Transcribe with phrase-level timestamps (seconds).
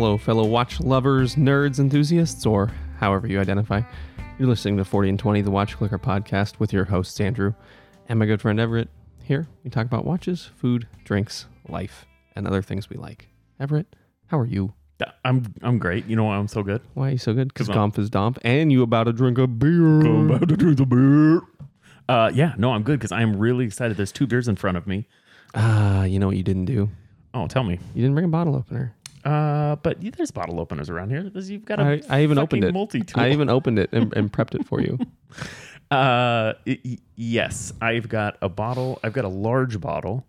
[0.00, 3.82] Hello, fellow watch lovers, nerds, enthusiasts, or however you identify.
[4.38, 7.52] You're listening to 40 and 20, the Watch Clicker podcast with your hosts, Andrew
[8.08, 8.88] and my good friend Everett.
[9.22, 13.28] Here, we talk about watches, food, drinks, life, and other things we like.
[13.60, 13.94] Everett,
[14.28, 14.72] how are you?
[15.22, 16.06] I'm I'm great.
[16.06, 16.80] You know why I'm so good?
[16.94, 17.48] Why are you so good?
[17.48, 20.00] Because 'Cause I'm- Gomp is Domp, and you about to drink a beer.
[20.00, 21.42] about to drink the beer.
[22.08, 23.98] Uh, yeah, no, I'm good because I'm really excited.
[23.98, 25.06] There's two beers in front of me.
[25.54, 26.88] Ah, you know what you didn't do?
[27.34, 27.78] Oh, tell me.
[27.94, 28.94] You didn't bring a bottle opener.
[29.24, 31.22] Uh, but yeah, there's bottle openers around here.
[31.24, 32.72] There's- You've got a I, I even opened it.
[32.72, 33.22] multi-tool.
[33.22, 34.98] I even opened it and, and prepped it for you.
[35.90, 39.00] Uh, y- y- yes, I've got a bottle.
[39.02, 40.24] I've got a large bottle,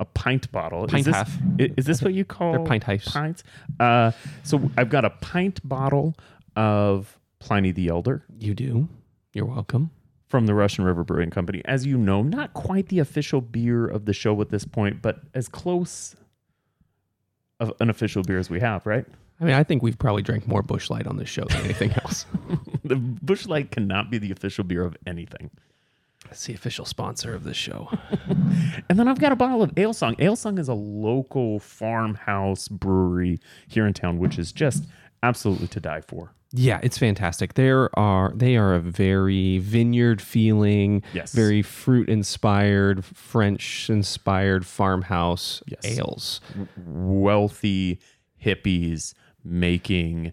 [0.00, 0.86] a pint bottle.
[0.86, 1.36] Pint is this, half.
[1.60, 3.12] i- Is this what you call pint halves.
[3.12, 3.44] Pints.
[3.78, 4.12] Uh,
[4.42, 6.14] so I've got a pint bottle
[6.56, 8.88] of Pliny the Elder You do.
[9.34, 9.90] You're welcome.
[10.28, 11.60] from the Russian River Brewing Company.
[11.66, 15.20] As you know, not quite the official beer of the show at this point, but
[15.34, 16.16] as close
[17.60, 19.04] of an official beer we have, right?
[19.40, 21.92] I mean, I think we've probably drank more Busch Light on this show than anything
[22.04, 22.26] else.
[22.84, 25.50] the Busch Light cannot be the official beer of anything.
[26.30, 27.88] It's the official sponsor of this show.
[28.88, 30.14] And then I've got a bottle of Alesong.
[30.20, 34.84] Ale Song is a local farmhouse brewery here in town, which is just
[35.24, 36.32] absolutely to die for.
[36.58, 37.54] Yeah, it's fantastic.
[37.54, 41.32] There are they are a very vineyard feeling, Yes.
[41.34, 45.84] very fruit inspired, French inspired farmhouse Yes.
[45.98, 46.40] ales.
[46.86, 48.00] Wealthy
[48.42, 50.32] hippies making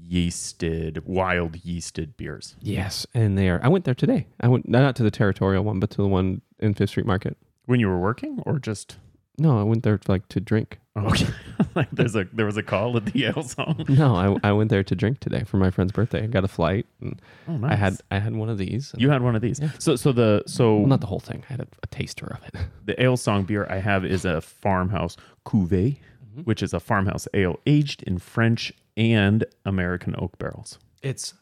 [0.00, 2.56] yeasted, wild yeasted beers.
[2.60, 3.60] Yes, and they are.
[3.62, 4.26] I went there today.
[4.40, 7.36] I went not to the territorial one, but to the one in Fifth Street Market.
[7.66, 8.98] When you were working, or just
[9.38, 10.78] No, I went there like to drink.
[10.96, 11.26] Oh, okay.
[11.74, 13.88] like there's a there was a call at the Alesong.
[13.88, 16.22] No, I, I went there to drink today for my friend's birthday.
[16.22, 17.72] I got a flight, and Oh, nice.
[17.72, 18.94] I had I had one of these.
[18.96, 19.60] you had one of these.
[19.78, 21.42] So so the so well, not the whole thing.
[21.48, 22.60] I had a, a taster of it.
[22.84, 25.96] the Alesong beer I have is a farmhouse cuvee,
[26.34, 26.42] Mm-hmm.
[26.42, 30.80] which is a farmhouse ale aged in French and American oak barrels.
[31.00, 31.34] It's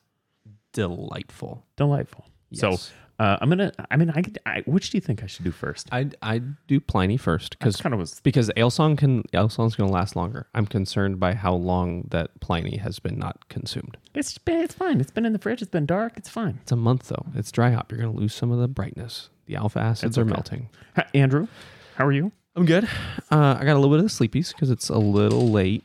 [0.72, 1.64] delightful.
[1.76, 2.26] Delightful.
[2.50, 2.60] Yes.
[2.60, 3.70] So uh, I'm gonna.
[3.90, 4.62] I mean, I, could- I.
[4.66, 5.88] Which do you think I should do first?
[5.92, 8.20] I I do Pliny first because Kind of was.
[8.22, 10.48] because Alesong can Alesong's going to last longer.
[10.54, 13.96] I'm concerned by how long that Pliny has been not consumed.
[14.14, 15.00] It's been, it's fine.
[15.00, 15.62] It's been in the fridge.
[15.62, 16.14] It's been dark.
[16.16, 16.58] It's fine.
[16.62, 17.26] It's a month though.
[17.34, 17.92] It's dry hop.
[17.92, 19.30] You're going to lose some of the brightness.
[19.46, 20.68] The alpha acids are melting.
[20.96, 21.46] Ha- Andrew,
[21.96, 22.32] how are you?
[22.56, 22.84] I'm good.
[23.30, 25.84] Uh, I got a little bit of the sleepies because it's a little late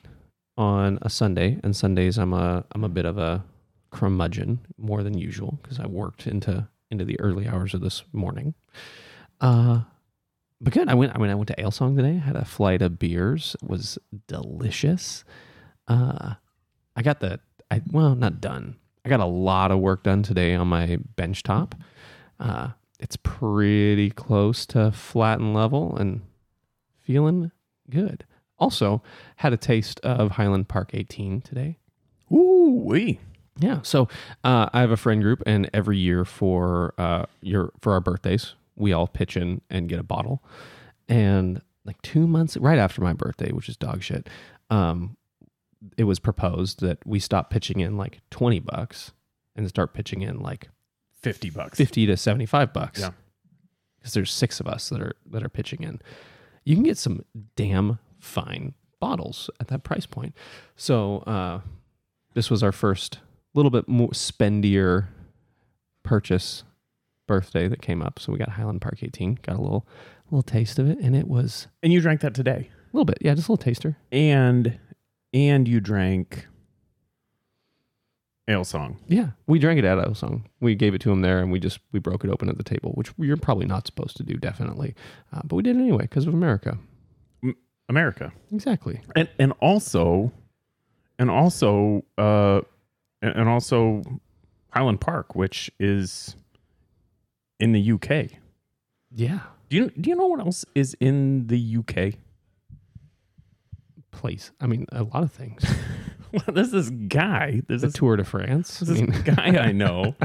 [0.57, 3.43] on a Sunday, and Sundays I'm a I'm a bit of a
[3.91, 8.53] curmudgeon more than usual because I worked into into the early hours of this morning.
[9.41, 9.81] Uh,
[10.59, 10.89] but good.
[10.89, 11.13] I went.
[11.15, 12.15] I mean, I went to Alesong today.
[12.15, 13.55] I Had a flight of beers.
[13.61, 15.23] It was delicious.
[15.87, 16.35] Uh,
[16.95, 17.39] I got the.
[17.69, 18.77] I well, not done.
[19.05, 21.75] I got a lot of work done today on my bench top.
[22.39, 26.21] Uh, it's pretty close to flat and level, and
[26.99, 27.51] feeling
[27.89, 28.25] good.
[28.59, 29.03] Also,
[29.37, 31.77] had a taste of Highland Park 18 today.
[32.31, 33.19] Ooh wee.
[33.59, 33.81] Yeah.
[33.81, 34.07] So
[34.44, 38.53] uh, I have a friend group, and every year for uh, your for our birthdays,
[38.75, 40.44] we all pitch in and get a bottle.
[41.09, 44.29] And like two months right after my birthday, which is dog shit,
[44.69, 45.16] um,
[45.97, 49.12] it was proposed that we stop pitching in like twenty bucks
[49.56, 50.69] and start pitching in like
[51.22, 51.78] Fifty bucks.
[51.78, 53.00] fifty to seventy five bucks.
[53.00, 53.12] Yeah.
[54.00, 56.00] Because there's six of us that are that are pitching in.
[56.63, 57.25] You can get some
[57.56, 60.35] damn fine bottles at that price point.
[60.75, 61.62] So uh,
[62.34, 63.19] this was our first
[63.57, 65.07] little bit more spendier
[66.03, 66.63] purchase
[67.28, 68.19] birthday that came up.
[68.19, 69.85] So we got Highland Park 18, got a little
[70.31, 72.69] little taste of it, and it was And you drank that today.
[72.69, 73.97] a little bit, yeah, just a little taster.
[74.12, 74.78] And
[75.34, 76.47] and you drank
[78.50, 78.96] Alesong.
[79.09, 80.44] Yeah, we drank it at Alesong.
[80.62, 82.63] We gave it to him there, and we just we broke it open at the
[82.63, 84.96] table, which you're probably not supposed to do, definitely,
[85.34, 86.78] uh, but we did it anyway because of America.
[87.90, 88.31] America.
[88.53, 89.01] Exactly.
[89.17, 90.31] and and also
[91.19, 92.62] and also uh
[93.22, 94.02] and and also
[94.72, 96.35] Highland Park which is
[97.59, 98.31] in the UK.
[99.11, 99.40] Yeah.
[99.69, 102.19] Do you do you know what else is in the UK?
[104.11, 104.52] Place.
[104.59, 105.64] I mean, a lot of things.
[106.47, 108.81] there's this guy, there's The this, Tour de France.
[108.81, 110.16] I this mean, guy I know.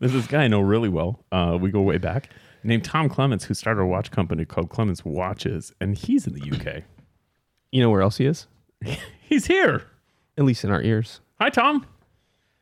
[0.00, 1.24] there's this guy I know really well.
[1.30, 2.30] Uh we go way back.
[2.64, 6.50] Named Tom Clements who started a watch company called Clements Watches and he's in the
[6.52, 6.82] UK.
[7.70, 8.46] you know where else he is?
[9.20, 9.82] He's here.
[10.36, 11.20] At least in our ears.
[11.40, 11.86] Hi Tom.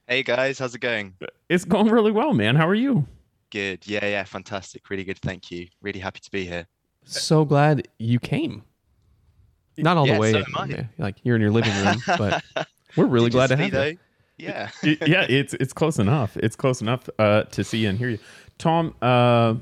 [0.08, 1.14] Hey guys, how's it going?
[1.48, 2.54] It's going really well, man.
[2.56, 3.06] How are you?
[3.50, 3.86] Good.
[3.86, 4.88] Yeah, yeah, fantastic.
[4.88, 5.18] Really good.
[5.18, 5.66] Thank you.
[5.82, 6.66] Really happy to be here.
[7.04, 8.62] So glad you came.
[9.78, 10.32] Not all Yeah, the way.
[10.32, 10.64] so am I.
[10.66, 12.42] yeah, like you're in your living room, but
[12.96, 13.98] we're really glad to see have you.
[14.38, 14.70] Yeah.
[14.82, 16.36] Yeah, it's it's close enough.
[16.36, 18.18] It's close enough uh, to see and hear you,
[18.58, 18.94] Tom.
[19.02, 19.54] Uh,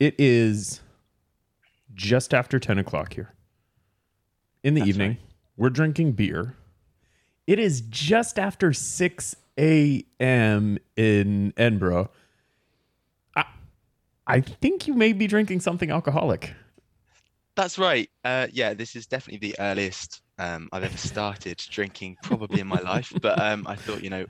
[0.00, 0.80] it is
[1.94, 3.32] just after ten o'clock here
[4.64, 5.08] in the That's evening.
[5.10, 5.20] right.
[5.56, 6.56] We're drinking beer.
[7.46, 10.78] It is just after 6 a.m.
[10.96, 12.10] in Edinburgh.
[13.36, 13.44] I,
[14.26, 16.54] I think you may be drinking something alcoholic.
[17.54, 18.08] That's right.
[18.24, 22.80] Uh, yeah, this is definitely the earliest um, I've ever started drinking, probably in my
[22.80, 23.12] life.
[23.20, 24.24] But um, I thought, you know,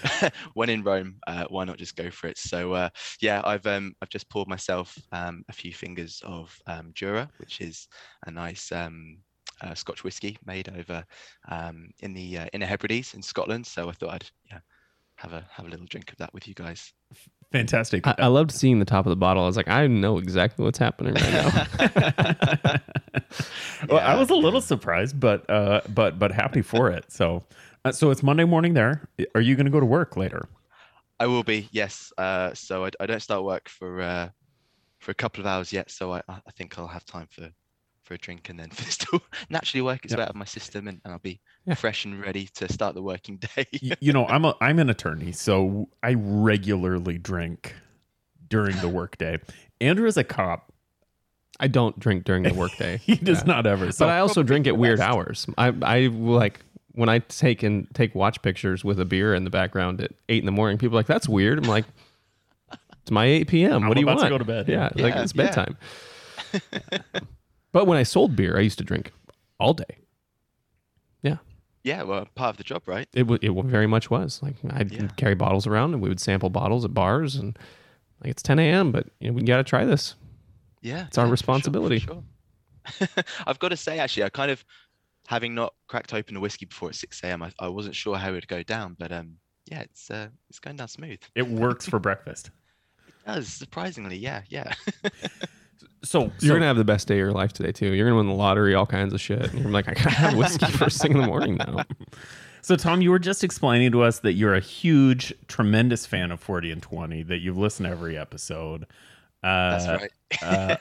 [0.54, 2.38] when in Rome, uh, why not just go for it?
[2.38, 2.88] So uh,
[3.20, 7.60] yeah, I've um, I've just poured myself um, a few fingers of um, Jura, which
[7.60, 7.88] is
[8.26, 9.18] a nice um,
[9.62, 11.04] uh, Scotch whiskey made over
[11.48, 13.66] um, in the uh, Inner Hebrides in Scotland.
[13.66, 14.58] So I thought I'd yeah
[15.16, 16.92] have a have a little drink of that with you guys.
[17.52, 18.06] Fantastic.
[18.06, 19.42] I, I loved seeing the top of the bottle.
[19.42, 22.76] I was like, I know exactly what's happening right now.
[23.88, 27.12] well, I was a little surprised, but uh, but but happy for it.
[27.12, 27.44] So,
[27.84, 28.74] uh, so it's Monday morning.
[28.74, 30.48] There, are you going to go to work later?
[31.20, 32.12] I will be yes.
[32.18, 34.30] Uh, so I, I don't start work for uh,
[34.98, 35.90] for a couple of hours yet.
[35.90, 37.50] So I, I think I'll have time for
[38.04, 39.20] for a drink and then still
[39.50, 40.18] naturally work its Yeah.
[40.18, 41.74] way out of my system and, and I'll be Yeah.
[41.74, 43.66] fresh and ready to start the working day.
[43.82, 47.74] Y- you know, I'm a I'm an attorney, so I regularly drink
[48.48, 49.38] during the workday.
[49.80, 50.72] Andrew is a cop;
[51.60, 52.96] I don't drink during the workday.
[53.04, 53.44] he does Yeah.
[53.54, 53.92] not ever.
[53.92, 55.46] So but I also drink at weird hours.
[55.56, 56.60] I I like
[56.94, 60.40] when I take and take watch pictures with a beer in the background at eight
[60.42, 60.76] in the morning.
[60.78, 61.58] People are like that's weird.
[61.58, 61.84] I'm like,
[63.00, 63.82] it's my eight p.m.
[63.84, 64.68] I'm What do you about to go to bed.
[64.68, 65.42] Yeah, like Yeah, it's yeah.
[65.44, 65.76] bedtime.
[67.72, 69.12] But when I sold beer, I used to drink
[69.58, 69.98] all day.
[71.22, 71.36] yeah,
[71.84, 73.08] Yeah, well, part of the job, right?
[73.12, 75.08] It wa it very much was like I'd Yeah.
[75.16, 77.58] carry bottles around and we would sample bottles at bars and
[78.22, 78.92] like it's 10 a.m.
[78.92, 80.14] But you know, we got to try this.
[80.80, 81.98] Yeah, It's our yeah, for sure, for responsibility.
[81.98, 82.22] sure.
[83.46, 84.64] I've got to say, actually, I kind of
[85.28, 87.42] having not cracked open a whiskey before at 6 a.m.
[87.42, 89.36] I, I wasn't sure how it would go down, but um,
[89.70, 91.20] yeah, it's uh, it's going down smooth.
[91.34, 92.50] it works for breakfast.
[93.06, 94.72] It does surprisingly, yeah, yeah.
[96.04, 97.92] So You're so- gonna have the best day of your life today too.
[97.92, 99.52] You're gonna win the lottery, all kinds of shit.
[99.52, 101.84] And you're like, I gotta have whiskey first thing in the morning now.
[102.64, 106.38] So, Tom, you were just explaining to us that you're a huge, tremendous fan of
[106.40, 108.84] 40 and 20, that you've listened to every episode.
[109.42, 110.02] Uh, That's
[110.42, 110.78] right.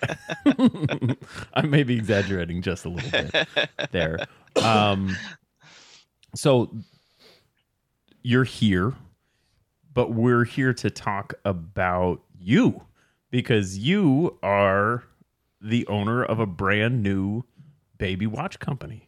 [0.56, 1.16] uh,
[1.56, 3.48] I may be exaggerating just a little bit
[3.92, 4.20] there.
[4.62, 5.16] Um,
[6.36, 6.72] so,
[8.22, 8.94] you're here,
[9.92, 12.84] but we're here to talk about you
[13.32, 15.04] because you are
[15.62, 17.44] the owner of a brand new
[17.98, 19.08] baby watch company.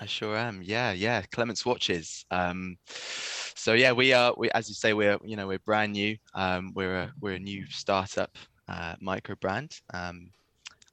[0.00, 0.62] I sure am.
[0.62, 1.22] Yeah, yeah.
[1.32, 2.24] Clements Watches.
[2.30, 4.32] Um, so yeah, we are.
[4.36, 6.16] We, as you say, we're you know we're brand new.
[6.34, 8.36] Um, we're a we're a new startup
[8.68, 9.78] uh, micro brand.
[9.92, 10.30] Um,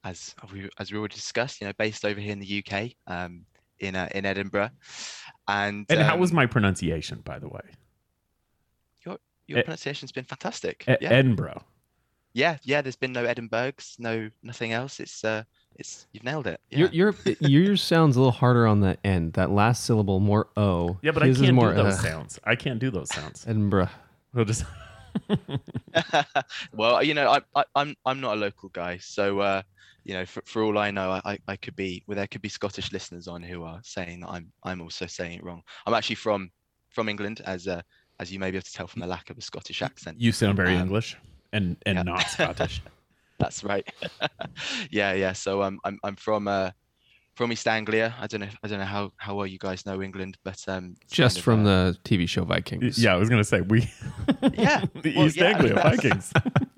[0.03, 3.45] as we as we already discussed, you know, based over here in the UK, um,
[3.79, 4.71] in uh, in Edinburgh.
[5.47, 7.61] And And how was um, my pronunciation, by the way?
[9.47, 10.83] your Ed- pronunciation's been fantastic.
[10.87, 11.63] Yeah, Edinburgh.
[12.37, 12.81] Yeah, yeah.
[12.83, 14.99] There's been no Edinburghs, no nothing else.
[14.99, 15.43] It's uh,
[15.75, 16.59] it's you've nailed it.
[16.69, 16.87] Yeah.
[16.91, 19.33] Your your yours sounds a little harder on the end.
[19.33, 20.97] That last syllable more o.
[21.01, 22.39] Yeah, but I His is can't more, do those uh, sounds.
[22.43, 23.45] I can't do those sounds.
[23.47, 23.89] Edinburgh.
[24.33, 24.63] We'll just
[26.73, 29.61] well, you know, I, I, I'm I'm not a local guy, so uh,
[30.03, 32.41] you know, for, for all I know, I, I- I could be well, there could
[32.41, 35.61] be Scottish listeners on who are saying that I'm I'm also saying it wrong.
[35.85, 36.51] I'm actually from
[36.91, 37.81] from England, as uh,
[38.19, 40.19] as you may be able to tell from the lack of a Scottish accent.
[40.19, 41.17] you sound very Um, English
[41.53, 42.03] and and yeah.
[42.03, 42.81] not Scottish.
[43.39, 43.87] That's right.
[44.91, 45.33] yeah, yeah.
[45.33, 46.71] So um, I'm I'm from uh
[47.35, 48.15] from East Anglia.
[48.19, 50.95] I don't know I don't know how how well you guys know England, but um,
[51.11, 53.01] Just kind of, from uh, the TV show Vikings.
[53.01, 53.89] yeah, I was gonna say we.
[54.53, 56.33] Yeah, the well, East yeah, Anglia that's- Vikings.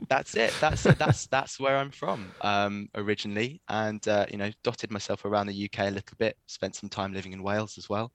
[0.09, 0.53] that's it.
[0.59, 5.47] That's that's that's where I'm from um, originally, and uh, you know, dotted myself around
[5.47, 6.35] the UK a little bit.
[6.47, 8.11] Spent some time living in Wales as well,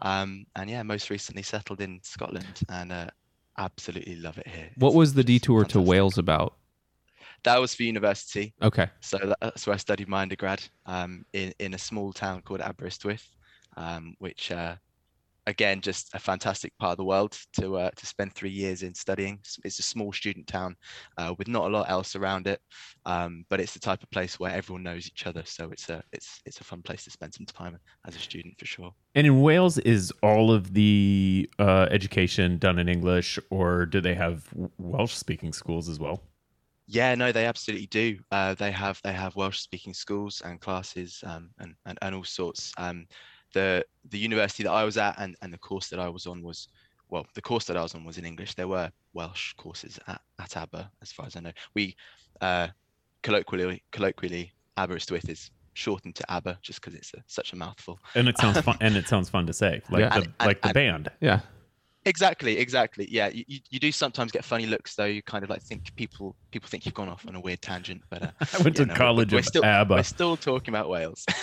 [0.00, 3.06] um, and yeah, most recently settled in Scotland, and uh,
[3.58, 4.70] absolutely love it here.
[4.76, 5.80] What It's was the detour to.
[5.80, 6.56] Wales about?
[7.44, 8.88] That was for university, Okay.
[9.00, 13.28] so that's where I studied my undergrad um, in in a small town called Aberystwyth,
[13.76, 14.50] um, which.
[14.52, 14.76] Uh,
[15.46, 18.94] Again, just a fantastic part of the world to uh, to spend three years in
[18.94, 19.40] studying.
[19.64, 20.76] It's- a small student town
[21.18, 22.60] uh, with not a lot else around it,
[23.06, 25.42] um, but it's the type of place where everyone knows each other.
[25.44, 28.58] So it's a it's it's a fun place to spend some time as a student
[28.58, 28.94] for sure.
[29.14, 34.14] And in Wales, is all of the uh, education done in English, or do they
[34.14, 36.22] have Welsh-speaking schools as well?
[36.86, 38.18] Yeah, no, they absolutely do.
[38.30, 42.24] Uh, they have they have Welsh speaking schools and classes um, and, and and all
[42.24, 42.72] sorts.
[42.76, 43.06] Um,
[43.52, 46.42] the the university that I was at and, and the course that I was on
[46.42, 46.68] was
[47.08, 48.54] well, the course that I was on was in English.
[48.54, 51.52] There were Welsh courses at, at Aber, as far as I know.
[51.74, 51.94] We
[52.40, 52.68] uh,
[53.22, 57.98] colloquially colloquially Aberystwyth is shortened to Aber just because it's a, such a mouthful.
[58.14, 58.76] And it sounds fun.
[58.80, 60.08] and it sounds fun to say, like Yeah.
[60.08, 61.08] the And- and- like the and- band.
[61.20, 61.40] Yeah.
[62.04, 63.06] Exactly, exactly.
[63.08, 65.04] Yeah, you, you, you do sometimes get funny looks though.
[65.04, 68.02] You kind of like think people people think you've gone off on a weird tangent,
[68.10, 69.94] but uh, I went yeah, to no, we're- college we're of still- ABBA.
[69.94, 71.24] we're still talking about Wales.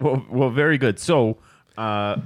[0.00, 0.98] well, well, very good.
[0.98, 1.38] So,
[1.76, 2.16] Uh,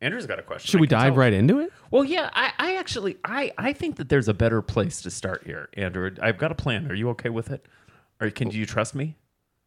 [0.00, 0.68] Andrew's got a question.
[0.70, 1.18] Should I we can dive tell.
[1.20, 1.72] right into it?
[1.90, 2.28] Well, yeah.
[2.34, 6.10] I, I actually, I, I think that there's a better place to start here, Andrew.
[6.20, 6.90] I've got a plan.
[6.90, 7.64] Are you okay with it?
[8.20, 9.16] Or can do you trust me?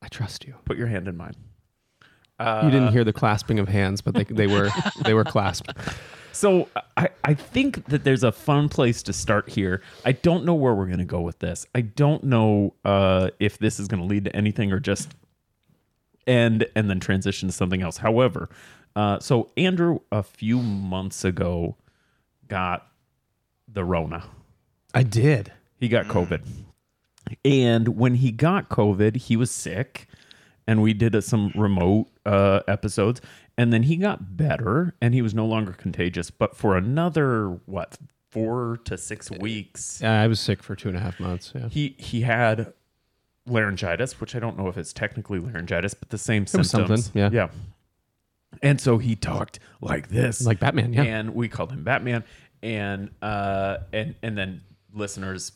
[0.04, 0.54] I trust you.
[0.66, 1.34] Put your hand in mine.
[2.40, 4.70] You didn't hear the clasping of hands, but they, they were
[5.04, 5.74] they were clasped.
[6.34, 9.82] So I, I think that there's a fun place to start here.
[10.06, 11.66] I don't know where we're going to go with this.
[11.74, 15.16] I don't know uh, if this is going to lead to anything or just
[16.28, 17.98] end and then transition to something else.
[17.98, 18.50] However,
[18.96, 21.78] uh, so Andrew a few months ago
[22.48, 22.88] got
[23.68, 24.24] the Rona.
[24.94, 25.52] I did.
[25.80, 26.42] He got COVID.
[27.46, 30.08] And when he got COVID, he was sick.
[30.66, 33.22] And we did uh, some remote uh, episodes.
[33.58, 36.30] And then he got better and he was no longer contagious.
[36.32, 37.98] But for another, what,
[38.32, 41.54] four to six weeks, Yeah, I was sick for two and a half months.
[41.56, 41.70] Yeah.
[41.70, 42.74] he, he had
[43.48, 46.70] laryngitis, which I don't know if it's technically laryngitis, but the same symptoms.
[47.06, 47.30] something, yeah.
[47.32, 47.48] Yeah.
[48.62, 51.04] And so he talked like this Like Batman, yeah.
[51.04, 52.24] and we called him Batman.
[52.64, 54.62] And uh, and and then
[54.94, 55.52] listeners,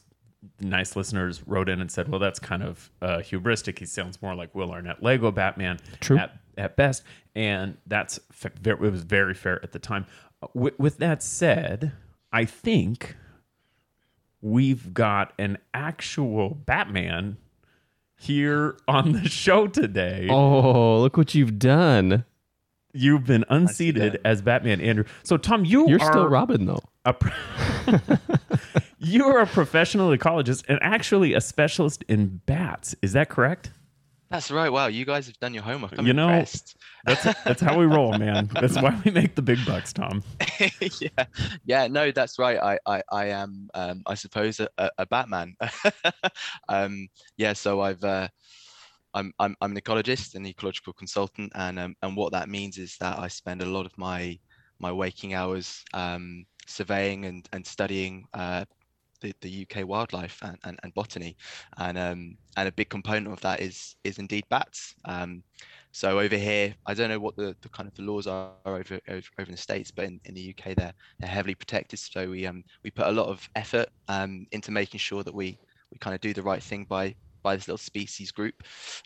[0.60, 3.80] nice listeners, wrote in and said, "Well, that's kind of uh, hubristic.
[3.80, 6.18] He sounds more like Will Arnett Lego Batman True.
[6.18, 10.06] at at best." And that's fa- ver- it was very fair at the time.
[10.44, 11.94] Uh, with that said,
[12.32, 13.16] I think
[14.42, 17.38] we've got an actual Batman
[18.22, 20.28] here on the show today.
[20.30, 22.24] Oh, look what you've done.
[22.94, 25.06] You've been unseated as Batman, Andrew.
[25.24, 26.82] So, Tom, you You're are still Robin though.
[27.06, 27.32] a pro-
[29.00, 32.94] you are a professional ecologist and actually a specialist in bats.
[33.02, 33.72] Is that correct?
[34.30, 34.70] That's right.
[34.72, 35.94] Wow, you guys have done your homework.
[35.98, 36.76] I'm You know- impressed.
[37.06, 38.50] That's that's how we roll, man.
[38.54, 40.24] That's why we make the big bucks, Tom.
[41.00, 41.26] yeah,
[41.66, 41.88] yeah.
[41.88, 42.58] No, that's right.
[42.58, 45.56] I, I, I am, um, I suppose, a, a, Batman.
[46.70, 47.54] um, yeah.
[47.54, 48.28] So I've, uh,
[49.14, 52.98] I'm, I'm, I'm an ecologist and ecological consultant, and um, and what that means is
[53.00, 54.38] that I spend a lot of my
[54.80, 58.26] my waking hours um, surveying and and studying.
[58.34, 58.66] Uh,
[59.22, 61.38] the, the UK wildlife and, and, and botany,
[61.78, 64.96] and um, and a big component of that is is indeed bats.
[65.06, 65.44] Um,
[65.92, 69.00] so over here, I don't know what the, the kind of the laws are over
[69.08, 72.00] over, over in the states, but in, in the UK they're they're heavily protected.
[72.00, 75.58] So we um we put a lot of effort um into making sure that we
[75.92, 78.56] we kind of do the right thing by by this little species group.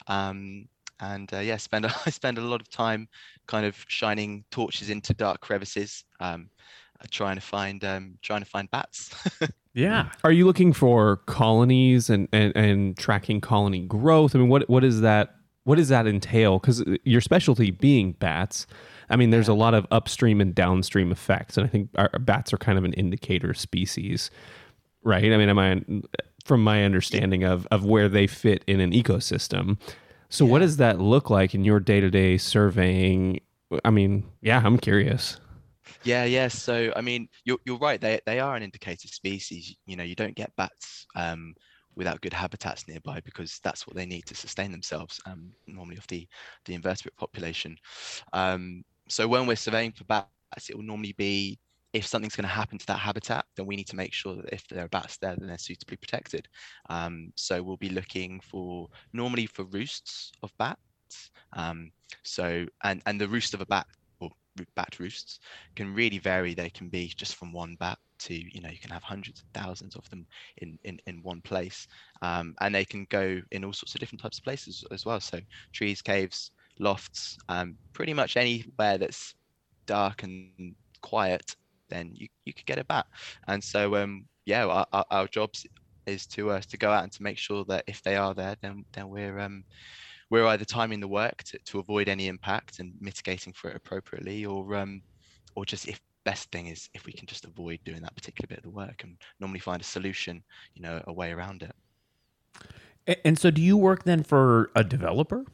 [0.08, 0.68] Um,
[1.00, 3.08] and uh, yeah, spend I spend a lot of time
[3.48, 6.50] kind of shining torches into dark crevices, um,
[7.02, 9.14] uh, trying to find um trying to find bats.
[9.76, 10.10] Yeah.
[10.24, 14.34] Are you looking for colonies and, and, and tracking colony growth?
[14.34, 15.36] I mean, what what is that?
[15.66, 16.60] What does that entail?
[16.60, 18.66] Because your specialty being bats,
[19.10, 22.54] I mean, there's a lot of upstream and downstream effects, and I think our, bats
[22.54, 24.32] are kind of an indicator species,
[25.04, 25.32] right?
[25.34, 25.82] I mean, am I
[26.46, 29.78] from my understanding of of where they fit in an ecosystem?
[30.30, 33.42] So, what does that look like in your day to day surveying?
[33.84, 35.40] I mean, yeah, I'm curious.
[36.04, 36.48] Yeah, yeah.
[36.48, 38.00] So I mean, you're you're right.
[38.00, 39.76] They they are an indicator species.
[39.86, 41.56] You know, you don't get bats um,
[41.96, 45.20] without good habitats nearby because that's what they need to sustain themselves.
[45.26, 46.28] Um, normally of the
[46.66, 47.78] the invertebrate population.
[48.34, 51.60] Um, so when we're surveying for bats, it will normally be
[51.94, 54.52] if something's going to happen to that habitat, then we need to make sure that
[54.52, 56.46] if there are bats there, then they're suitably protected.
[56.90, 61.32] Um, so we'll be looking for normally for roosts of bats.
[61.54, 61.92] Um,
[62.24, 63.88] so and and the roost of a bat
[64.76, 65.40] bat roosts
[65.76, 66.54] can really vary.
[66.54, 69.48] They can be just from one bat to you know you can have hundreds of
[69.54, 70.26] thousands of them
[70.58, 71.88] in in, in one place,
[72.22, 75.20] um, and they can go in all sorts of different types of places as well.
[75.20, 75.40] So
[75.74, 79.36] trees, caves, lofts, um, pretty much anywhere that's
[79.86, 81.56] dark and quiet,
[81.90, 83.06] then you you could get a bat.
[83.48, 85.66] And so um yeah, our, our, our jobs
[86.06, 88.56] is to uh, to go out and to make sure that if they are there,
[88.62, 89.64] then then we're um
[90.30, 94.46] we're either timing the work to, to avoid any impact and mitigating for it appropriately,
[94.46, 95.02] or um,
[95.56, 98.58] or just if best thing is if we can just avoid doing that particular bit
[98.58, 101.76] of the work and normally find a solution, you know, a way around it.
[103.24, 105.46] And so, do you work then for a developer?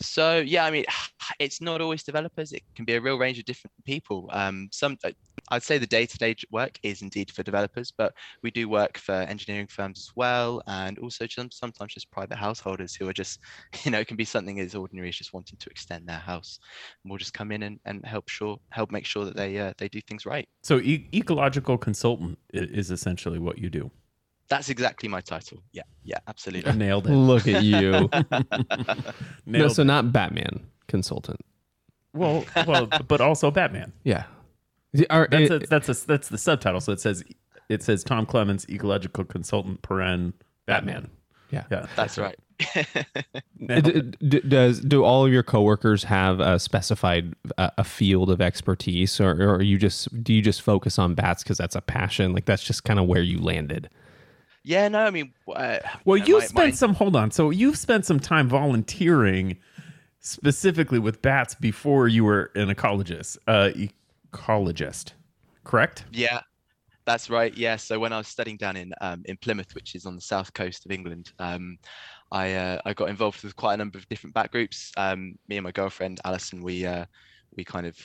[0.00, 0.84] So yeah, I mean,
[1.38, 2.52] it's not always developers.
[2.52, 4.28] It can be a real range of different people.
[4.32, 4.96] Um, some
[5.50, 8.12] I'd say the day-to-day work is indeed for developers, but
[8.42, 12.94] we do work for engineering firms as well, and also some, sometimes just private householders
[12.94, 13.38] who are just,
[13.84, 16.58] you know, it can be something as ordinary as just wanting to extend their house.
[17.02, 19.72] And we'll just come in and, and help sure help make sure that they uh,
[19.78, 20.48] they do things right.
[20.62, 23.90] So, e- ecological consultant is essentially what you do.
[24.48, 25.58] That's exactly my title.
[25.72, 26.72] Yeah, yeah, absolutely.
[26.76, 27.10] Nailed it.
[27.10, 28.08] Look at you.
[29.46, 29.84] no, so it.
[29.86, 31.40] not Batman consultant.
[32.14, 33.92] Well, well, but also Batman.
[34.04, 34.24] Yeah.
[34.94, 36.80] The- are- That's it- a, that's a, that's the subtitle.
[36.80, 37.22] So it says
[37.68, 40.32] it says Tom Clements, ecological consultant, paren
[40.66, 41.10] Batman.
[41.50, 41.64] Yeah.
[41.70, 42.36] Yeah, That's right.
[43.66, 48.40] D- d- does do all of your coworkers have a specified uh, a field of
[48.40, 52.32] expertise, or, or you just do you just focus on bats because that's a passion?
[52.32, 53.88] Like that's just kind of where you landed.
[54.64, 56.94] Yeah, no, I mean, uh, Well, know, you my- spent my- some.
[56.94, 57.30] Hold on.
[57.30, 59.58] So you've spent some time volunteering
[60.20, 63.38] specifically with bats before you were an ecologist.
[63.46, 63.70] Uh,
[64.32, 65.12] ecologist,
[65.64, 66.04] correct?
[66.12, 66.40] Yeah,
[67.04, 67.56] that's right.
[67.56, 67.76] Yeah.
[67.76, 70.52] So when I was studying down in um, in Plymouth, which is on the south
[70.54, 71.78] coast of England, um,
[72.32, 74.92] I uh, I got involved with quite a number of different bat groups.
[74.96, 77.06] Um, me and my girlfriend Alison, we uh,
[77.56, 77.96] we kind of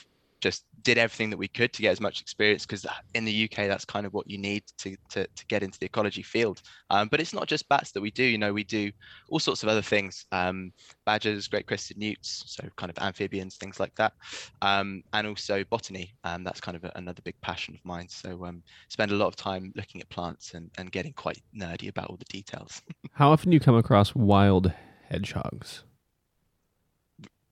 [0.44, 2.84] just did everything that we could to get as much experience because
[3.14, 5.86] in the UK that's kind of what you need to to, to get into the
[5.86, 6.60] ecology field.
[6.90, 8.22] Um, but it's not just bats that we do.
[8.22, 8.92] You know, we do
[9.30, 10.70] all sorts of other things: um,
[11.06, 14.12] badgers, great crested newts, so kind of amphibians, things like that,
[14.60, 16.14] um, and also botany.
[16.24, 18.08] Um, that's kind of a, another big passion of mine.
[18.10, 21.88] So um, spend a lot of time looking at plants and, and getting quite nerdy
[21.88, 22.82] about all the details.
[23.12, 24.72] How often do you come across wild
[25.08, 25.84] hedgehogs?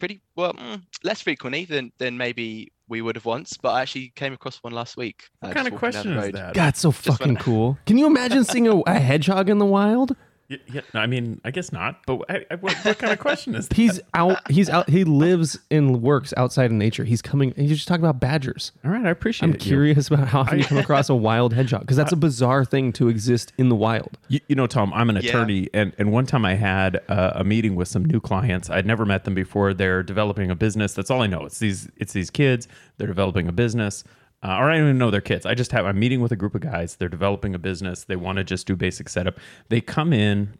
[0.03, 4.13] Pretty well, mm, less frequently than than maybe we would have once, but I actually
[4.17, 5.29] came across one last week.
[5.41, 6.55] uh, What kind of question the is that?
[6.55, 7.79] God, so when- fucking cool.
[7.87, 10.17] Can you imagine seeing a, a hedgehog in the wild?
[10.53, 12.01] Yeah, yeah, I mean, I guess not.
[12.07, 13.77] But I, I, what, what kind of question is that?
[13.77, 14.51] He's out.
[14.51, 14.89] He's out.
[14.91, 17.05] He lives and works outside of nature.
[17.05, 17.53] He's coming.
[17.57, 18.73] He's just talking about badgers.
[18.85, 19.51] All right, I appreciate it.
[19.51, 19.65] I'm it.
[19.65, 22.65] You- curious about how often you come across a wild hedgehog because that's a bizarre
[22.65, 24.19] thing to exist in the wild.
[24.29, 25.29] You, you know, Tom, I'm an Yeah.
[25.31, 28.69] attorney, and, and one time I had uh, a meeting with some new clients.
[28.71, 29.73] I'd never met them before.
[29.75, 30.93] They're developing a business.
[30.95, 31.45] That's all I know.
[31.47, 32.69] It's these it's these kids.
[32.99, 34.05] They're developing a business,
[34.43, 35.47] uh, or I don't even know they're kids.
[35.47, 36.97] I just have I'm meeting with a group of guys.
[36.97, 38.05] They're developing a business.
[38.05, 39.39] They want to just do basic setup.
[39.69, 40.55] They come in.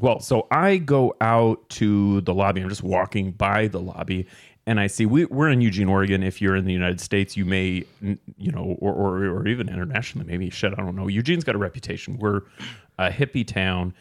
[0.00, 2.60] Well, so I go out to the lobby.
[2.60, 4.26] I'm just walking by the lobby,
[4.66, 6.22] and I see we, we're in Eugene, Oregon.
[6.22, 10.26] If you're in the United States, you may, you know, or, or, or even internationally,
[10.26, 10.72] maybe shit.
[10.72, 11.06] I don't know.
[11.06, 12.18] Eugene's got a reputation.
[12.18, 12.42] We're
[12.98, 13.94] a hippie town.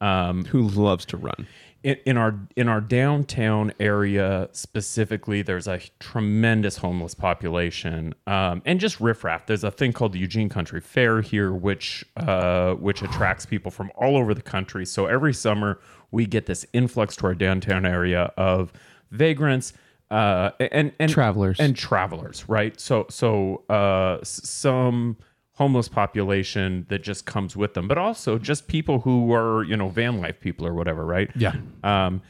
[0.00, 1.46] Um, Who loves to run?
[1.82, 8.80] in, in our in our downtown area specifically, there's a tremendous homeless population, um, and
[8.80, 9.46] just riffraff.
[9.46, 13.90] There's a thing called the Eugene Country Fair here, which uh, which attracts people from
[13.94, 14.84] all over the country.
[14.84, 15.80] So every summer
[16.10, 18.72] we get this influx to our downtown area of
[19.10, 19.72] vagrants.
[20.10, 21.60] Uh, and and Travelers.
[21.60, 22.80] and travelers, right?
[22.80, 25.18] So so uh, some
[25.58, 29.88] homeless population that just comes with them, but also just people who are you know
[29.88, 31.28] van life people or whatever, right?
[31.34, 31.54] Yeah.
[31.82, 32.22] Um,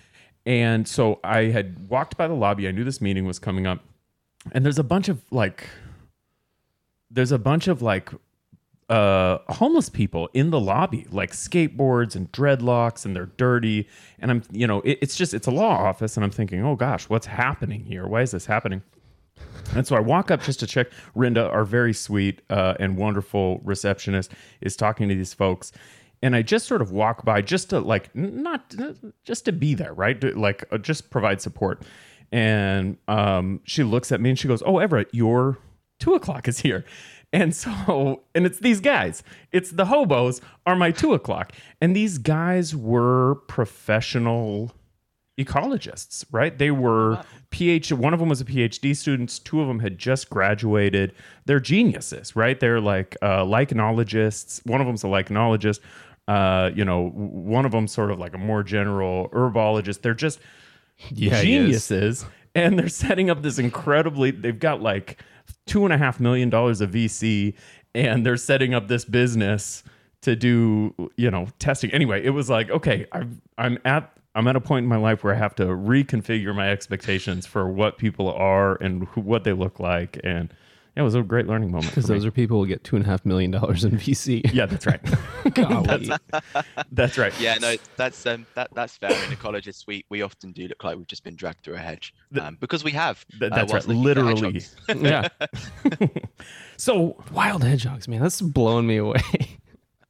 [0.47, 2.67] and so I had walked by the lobby.
[2.67, 3.81] I knew this meeting was coming up,
[4.53, 5.69] and there's a bunch of like,
[7.11, 8.11] there's a bunch of like
[8.89, 13.87] uh homeless people in the lobby like skateboards and dreadlocks and they're dirty
[14.19, 16.75] and i'm you know it, it's just it's a law office and i'm thinking oh
[16.75, 18.81] gosh what's happening here why is this happening
[19.75, 20.89] and so I walk up just to check.
[21.15, 25.73] Rinda, our very sweet uh, and wonderful receptionist, is talking to these folks.
[26.23, 28.75] And I just sort of walk by just to like, not
[29.25, 30.23] just to be there, right?
[30.37, 31.83] Like, uh, just provide support.
[32.33, 35.59] And um, she looks at me and she goes, Oh, Everett, your
[35.99, 36.85] two o'clock is here.
[37.33, 39.23] And so, and it's these guys,
[39.53, 41.53] it's the hobos are my two o'clock.
[41.81, 44.73] And these guys were professional
[45.39, 46.59] ecologists, right?
[46.59, 47.93] They were PhD.
[47.93, 49.41] One of them was a PhD student.
[49.45, 51.15] Two of them had just graduated.
[51.47, 52.59] They're geniuses, right?
[52.59, 54.67] They're like uh, lichenologists.
[54.67, 55.81] One of them's a lichenologist.
[56.27, 60.03] Uh, you know, one of them sort of like a more general herbologist.
[60.03, 60.41] They're just
[61.11, 64.33] Yeah, geniuses, and they're setting up this incredibly.
[64.33, 65.23] They've got like
[65.67, 67.55] two and a half million dollars of VC,
[67.95, 69.85] and they're setting up this business
[70.23, 71.91] to do you know testing.
[71.93, 75.25] Anyway, it was like okay, I'm I'm at I'm at a point in my life
[75.25, 79.53] where I have to reconfigure my expectations for what people are and who, what they
[79.53, 80.55] look like, and
[80.95, 81.91] it was a great learning moment.
[81.91, 82.19] Because for me.
[82.19, 84.49] those are people who get two and a half million dollars in VC.
[84.55, 85.01] yeah, that's right.
[85.55, 86.13] Golly.
[86.93, 87.33] that's right.
[87.41, 89.11] Yeah, no, that's um, that that's fair.
[89.11, 92.15] In ecologists, we we often do look like we've just been dragged through a hedge
[92.41, 93.27] um, because we have.
[93.41, 93.85] Th- uh, that's right.
[93.85, 94.65] whilst looking at Literally.
[95.01, 95.29] yeah.
[96.77, 98.21] So Wild hedgehogs, man.
[98.21, 99.21] That's blowing me away.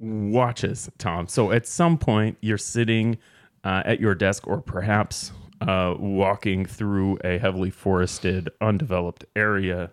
[0.01, 1.29] watches, Tom.
[1.29, 3.17] So at some point, you're sitting
[3.65, 9.91] uh, at your desk, or perhaps uh, walking through a heavily forested, undeveloped area,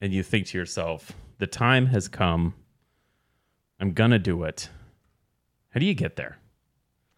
[0.00, 2.54] and you think to yourself, "The time has come.
[3.80, 4.68] I'm gonna do it."
[5.70, 6.38] How do you get there?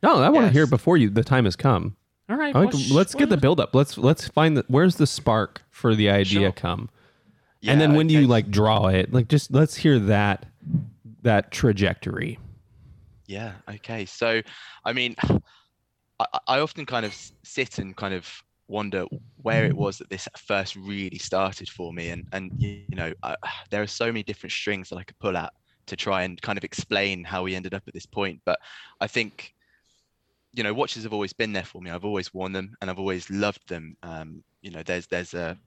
[0.03, 0.53] No, I want to Yes.
[0.55, 1.11] hear before you.
[1.11, 1.97] The time has come.
[2.29, 3.75] All right, I like well, sh- let's get the well, build up.
[3.75, 6.53] Let's let's find the where's the spark for the idea Sure.
[6.53, 6.91] come,
[7.61, 8.23] Yeah, and then when do okay.
[8.23, 9.13] you like draw it?
[9.13, 10.47] Like just let's hear that
[11.23, 12.39] that trajectory.
[13.29, 13.57] Yeah.
[13.71, 14.07] Okay.
[14.07, 14.43] So,
[14.85, 15.15] I mean,
[16.21, 18.29] I, I often kind of sit and kind of
[18.69, 23.13] wonder where it was that this first really started for me, and and you know,
[23.23, 23.37] I,
[23.71, 25.53] there are so many different strings that I could pull at
[25.89, 28.43] to try and kind of explain how we ended up at this point.
[28.47, 28.59] But
[29.01, 29.55] I think
[30.55, 31.91] you know, watches have always been there for me.
[31.91, 33.97] I've always worn them, and I've always loved them.
[34.03, 35.59] Um, you know, there's there's a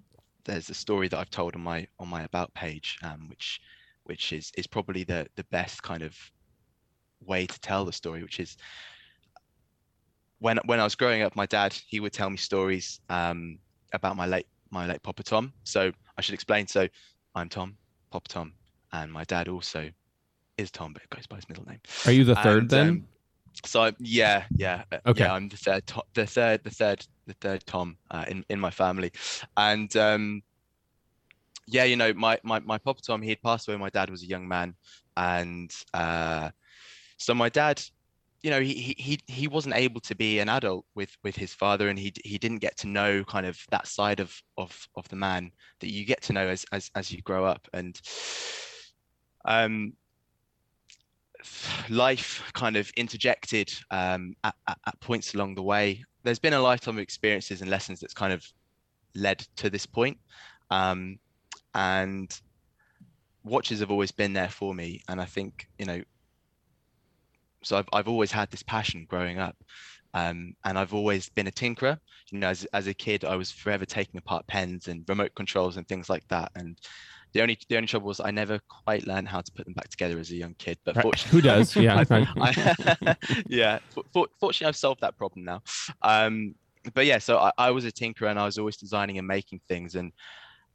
[0.46, 3.60] there's a story that I've told on my on my about page, um, which
[4.06, 6.18] which is is probably the the best kind of
[7.26, 8.58] way to tell the story, which is
[10.40, 13.60] when when I was growing up, my dad he would tell me stories um,
[13.94, 15.54] about my late my late Papa Tom.
[15.64, 16.68] So I should explain.
[16.68, 16.88] So
[17.36, 17.78] I'm Tom,
[18.12, 18.54] Papa Tom,
[18.94, 19.90] and my dad also
[20.58, 21.80] is Tom, but it goes by his middle name.
[22.06, 22.90] Are you the third And, then?
[22.90, 23.08] um,
[23.66, 25.24] so I, yeah, yeah, uh, Okay.
[25.26, 25.34] yeah.
[25.34, 28.72] I'm the third, to- the third, the third, the third Tom uh, in in my
[28.72, 29.12] family,
[29.58, 30.42] and um,
[31.68, 33.76] yeah, you know, my my my Papa Tom, he had passed away.
[33.76, 34.76] when My dad was a young man,
[35.18, 36.50] and uh,
[37.22, 37.84] so my dad,
[38.42, 41.90] you know, he he he wasn't able to be an adult with with his father,
[41.90, 45.16] and he he didn't get to know kind of that side of of of the
[45.16, 48.02] man that you get to know as as as you grow up, and
[49.46, 49.94] um
[51.90, 56.04] life kind of interjected um, at, at, at points along the way.
[56.24, 58.46] There's been a lifetime of experiences and lessons that's kind of
[59.16, 60.18] led to this point.
[60.70, 61.18] Um,
[61.74, 62.32] and
[63.44, 65.02] watches have always been there for me.
[65.08, 66.02] And I think, you know,
[67.64, 69.56] so I've, I've always had this passion growing up.
[70.14, 71.98] Um, and I've always been a tinkerer.
[72.32, 75.78] You know, as, as a kid, I was forever taking apart pens and remote controls
[75.78, 76.52] and things like that.
[76.56, 76.78] And
[77.34, 79.88] the only the only trouble was I never quite learned how to put them back
[79.90, 80.78] together as a young kid.
[80.84, 81.04] But Right.
[81.04, 81.76] fortunately, Who does?
[81.78, 82.04] Yeah.
[82.10, 82.28] right.
[82.40, 83.16] I,
[83.48, 83.80] yeah.
[83.94, 85.62] For, for, fortunately, I've solved that problem now.
[86.02, 86.56] Um,
[86.94, 89.62] but yeah, so I, I was a tinkerer and I was always designing and making
[89.70, 89.96] things.
[89.96, 90.12] And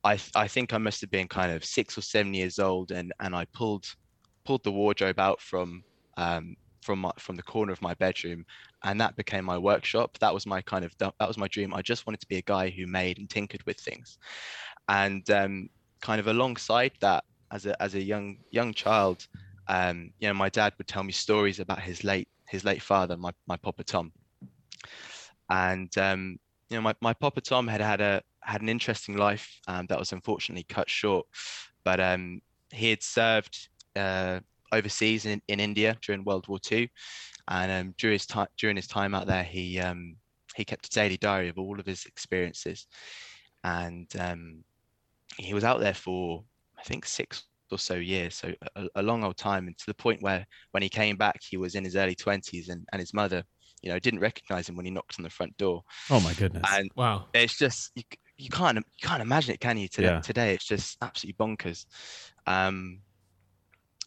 [0.05, 3.13] I I think I must have been kind of six or seven years old, and
[3.21, 3.85] and I pulled
[4.45, 5.83] pulled the wardrobe out from
[6.17, 6.55] um,
[6.87, 8.47] from my, from the corner of my bedroom,
[8.85, 10.17] and that became my workshop.
[10.21, 11.75] That was my kind of that was my dream.
[11.75, 14.19] I just wanted to be a guy who made and tinkered with things,
[14.89, 15.69] and um,
[16.01, 19.27] kind of alongside that, as a as a young young child,
[19.69, 23.17] um, you know, my dad would tell me stories about his late his late father,
[23.17, 24.13] my my Papa Tom,
[25.51, 26.39] and um,
[26.71, 29.99] you know, my my Papa Tom had had a had an interesting life um, that
[29.99, 31.27] was unfortunately cut short,
[31.85, 32.41] but um,
[32.73, 34.39] he had served uh,
[34.73, 36.91] overseas in, in India during World War II,
[37.49, 40.17] and um, during his time during his time out there, he um,
[40.57, 42.87] he kept a daily diary of all of his experiences,
[43.65, 44.65] and um,
[45.39, 46.45] he was out there for
[46.79, 49.95] I think six or so years, so a, a long old time, and to the
[49.95, 53.15] point where when he came back, he was in his early twenties, and and his
[53.15, 53.45] mother,
[53.83, 56.81] you know, didn't recognize him when he knocked on the front door, Oh my goodness.
[56.81, 57.29] and Wow.
[57.35, 58.03] it's just you,
[58.37, 59.89] you can't you can't imagine it, can you?
[59.89, 60.23] Today, Yeah.
[60.23, 61.87] today it's just absolutely bonkers.
[62.47, 63.03] Um,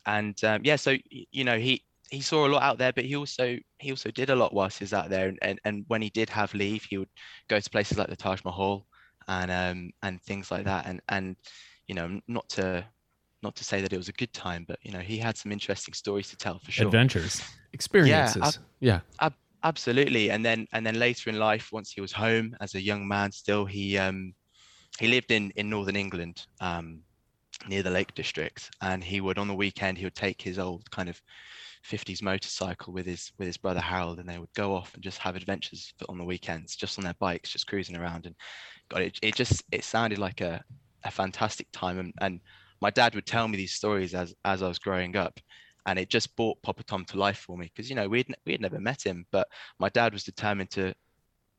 [0.05, 3.15] and um, yeah, so you know he he saw a lot out there, but he
[3.15, 5.27] also he also did a lot whilst he was out there.
[5.29, 7.09] And, and and when he did have leave, he would
[7.49, 8.85] go to places like the Taj Mahal
[9.27, 10.85] and um and things like that.
[10.85, 11.35] And and
[11.87, 12.85] you know not to
[13.41, 15.51] not to say that it was a good time, but you know he had some
[15.51, 16.87] interesting stories to tell for sure.
[16.87, 17.41] Adventures.
[17.73, 18.59] Experiences.
[18.79, 19.01] Yeah.
[19.63, 20.31] Absolutely.
[20.31, 23.31] And then and then later in life, once he was home as a young man
[23.31, 24.33] still, he um
[24.99, 27.01] he lived in in northern England, um,
[27.67, 28.69] near the Lake District.
[28.81, 31.21] And he would on the weekend he would take his old kind of
[31.85, 35.17] 50s motorcycle with his with his brother Harold and they would go off and just
[35.19, 38.35] have adventures on the weekends, just on their bikes, just cruising around and
[38.89, 40.63] God, it, it just it sounded like a,
[41.03, 42.41] a fantastic time and, and
[42.81, 45.39] my dad would tell me these stories as as I was growing up
[45.85, 48.35] and it just brought Papa Tom to life for me because you know we had
[48.45, 49.47] we had never met him, but
[49.79, 50.93] my dad was determined to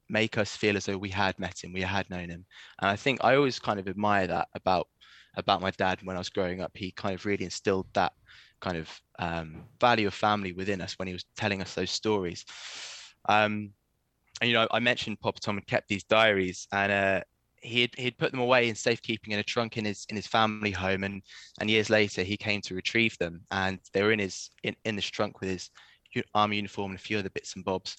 [0.08, 2.44] make us feel as though we had met him, we had known him,
[2.80, 4.88] and I think I always kind of admire that about
[5.36, 6.72] about my dad when I was growing up.
[6.74, 8.12] He kind of really instilled that
[8.60, 8.88] kind of
[9.18, 12.44] um, value of family within us when he was telling us those stories.
[13.28, 13.70] Um,
[14.40, 17.20] and you know, I mentioned Papa Tom had kept these diaries, and uh,
[17.62, 20.70] he'd he'd put them away in safekeeping in a trunk in his in his family
[20.70, 21.22] home, and
[21.60, 24.96] and years later he came to retrieve them, and they were in his in, in
[24.96, 25.70] this trunk with his
[26.34, 27.96] army uniform and a few other bits and bobs.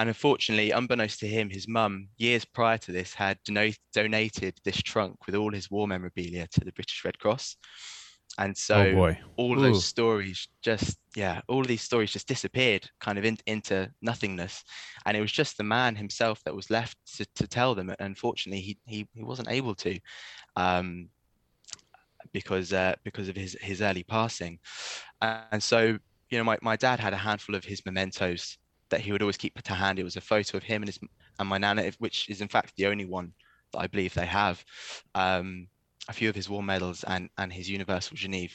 [0.00, 4.80] And unfortunately, unbeknownst to him, his mum, years prior to this, had dono- donated this
[4.80, 7.58] trunk with all his war memorabilia to the British Red Cross.
[8.38, 9.60] And so oh all Ooh.
[9.60, 14.64] those stories just yeah all of these stories just disappeared kind of in, into nothingness
[15.04, 17.96] and it was just the man himself that was left to, to tell them and
[18.00, 19.98] unfortunately he, he he wasn't able to
[20.56, 21.08] um
[22.32, 24.58] because uh because of his his early passing
[25.22, 25.98] and so
[26.30, 28.58] you know my, my dad had a handful of his mementos
[28.90, 30.98] that he would always keep to hand it was a photo of him and his
[31.38, 33.32] and my nana which is in fact the only one
[33.72, 34.64] that i believe they have
[35.14, 35.66] um
[36.08, 38.52] a few of his war medals and and his Universal Genève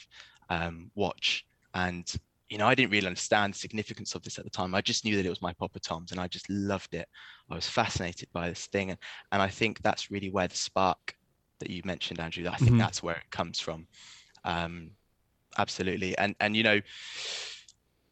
[0.50, 1.46] um, watch.
[1.74, 2.10] And
[2.48, 4.74] you know, I didn't really understand the significance of this at the time.
[4.74, 7.08] I just knew that it was my Papa Tom's, and I just loved it.
[7.50, 8.98] I was fascinated by this thing, and,
[9.32, 11.14] and I think that's really where the spark
[11.60, 12.46] that you mentioned, Andrew.
[12.48, 12.78] I think Mhm.
[12.78, 13.86] that's where it comes from.
[14.44, 14.90] Um,
[15.58, 16.80] absolutely, and and you know,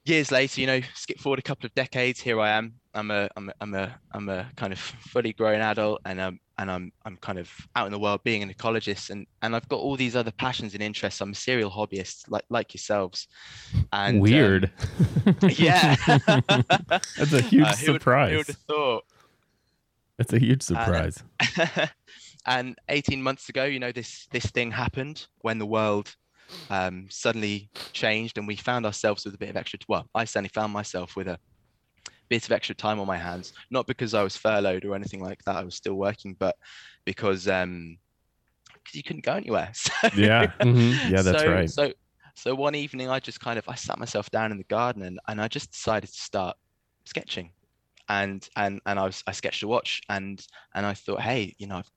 [0.04, 2.74] years later, you know, skip forward a couple of decades, here I am.
[2.94, 6.38] I'm a I'm a I'm a I'm a kind of fully grown adult and um
[6.58, 9.68] and I'm I'm kind of out in the world being an ecologist and and I've
[9.68, 11.20] got all these other passions and interests.
[11.20, 13.26] I'm a serial hobbyist like like yourselves.
[13.92, 14.70] And um, Weird.
[15.42, 15.96] yeah.
[16.88, 18.30] That's a huge Uh, who would- surprise.
[18.30, 19.04] Who would have thought?
[20.18, 21.24] That's a huge surprise.
[22.46, 26.14] and 18 months ago, you know, this this thing happened when the world
[26.70, 29.78] um, suddenly changed and we found ourselves with a bit of extra.
[29.88, 31.38] Well, I certainly found myself with a
[32.28, 35.42] bit of extra time on my hands, not because I was furloughed or anything like
[35.46, 35.56] that.
[35.56, 36.56] I was still working, but
[37.04, 37.98] because um,
[38.72, 39.72] because you couldn't go anywhere.
[39.74, 40.52] So, yeah.
[40.62, 41.00] Mhm.
[41.10, 41.70] Yeah, that's so, right.
[41.70, 41.92] So
[42.36, 45.18] so one evening I just kind of I sat myself down in the garden and,
[45.28, 46.56] and I just decided to start
[47.06, 47.52] sketching.
[48.08, 51.66] And and and I was I sketched a watch and and I thought, hey, you
[51.66, 51.90] know, I've,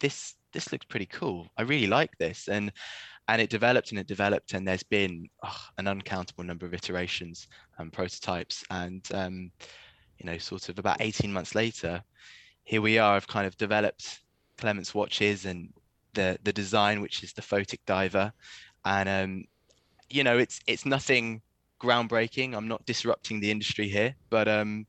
[0.00, 1.48] this this looks pretty cool.
[1.58, 2.48] I really like this.
[2.48, 2.72] And
[3.28, 7.48] and it developed and it developed and there's been oh, an uncountable number of iterations
[7.78, 8.64] and prototypes.
[8.70, 9.50] And um,
[10.18, 12.02] you know sort of about 18 months later
[12.64, 14.20] here we are i've kind of developed
[14.58, 15.72] Clements Watches and
[16.12, 18.32] the the design which is the photic diver.
[18.84, 19.44] And um,
[20.08, 21.40] you know it's it's nothing
[21.80, 22.54] groundbreaking.
[22.54, 24.86] I'm not disrupting the industry here but um,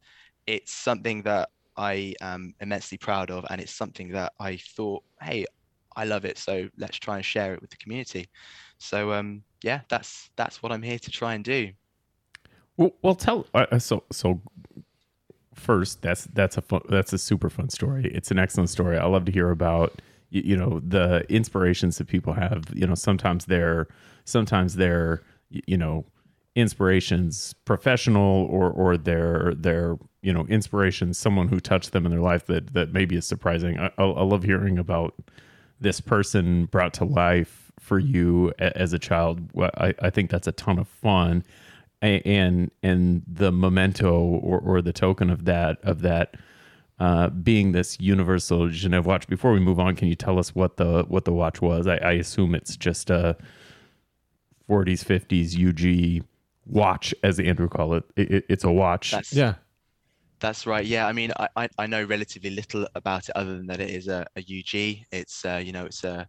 [0.48, 5.46] it's something that i am immensely proud of and it's something that i thought hey
[5.96, 6.38] I love it.
[6.38, 8.30] So let's try and share it with the community.
[8.78, 11.72] So um, yeah, that's that's what I'm here to try and do.
[12.78, 14.42] Well, well tell uh, uh, so so
[15.54, 18.10] first that's that's a fun, that's a super fun story.
[18.14, 18.98] It's an excellent story.
[18.98, 22.66] I love to hear about you, you know the inspirations that people have.
[22.74, 23.88] You know, sometimes they're
[24.26, 26.06] sometimes they're you know
[26.56, 32.22] inspirations professional or or they're they're you know inspirations someone who touched them in their
[32.22, 33.80] life that that maybe is surprising.
[33.80, 35.14] I, I, I love hearing about
[35.82, 39.50] this person brought to life for you a- as a child.
[39.60, 41.44] I, I think that's a ton of fun,
[42.04, 46.36] A- and and the memento or, or the token of that of that
[47.00, 49.28] uh, being this universal Genève watch.
[49.28, 51.88] Before we move on, can you tell us what the what the watch was?
[51.88, 53.36] I, I assume it's just a
[54.70, 56.24] 40s 50s UG
[56.66, 58.04] watch, as Andrew call it.
[58.16, 59.12] It- it- It's a watch.
[59.12, 59.56] That's Yeah.
[60.42, 60.86] That's right.
[60.86, 64.08] Yeah, I mean, I, I, know relatively little about it other than that it is
[64.08, 65.06] a, a UG.
[65.12, 66.28] It's uh, you know it's a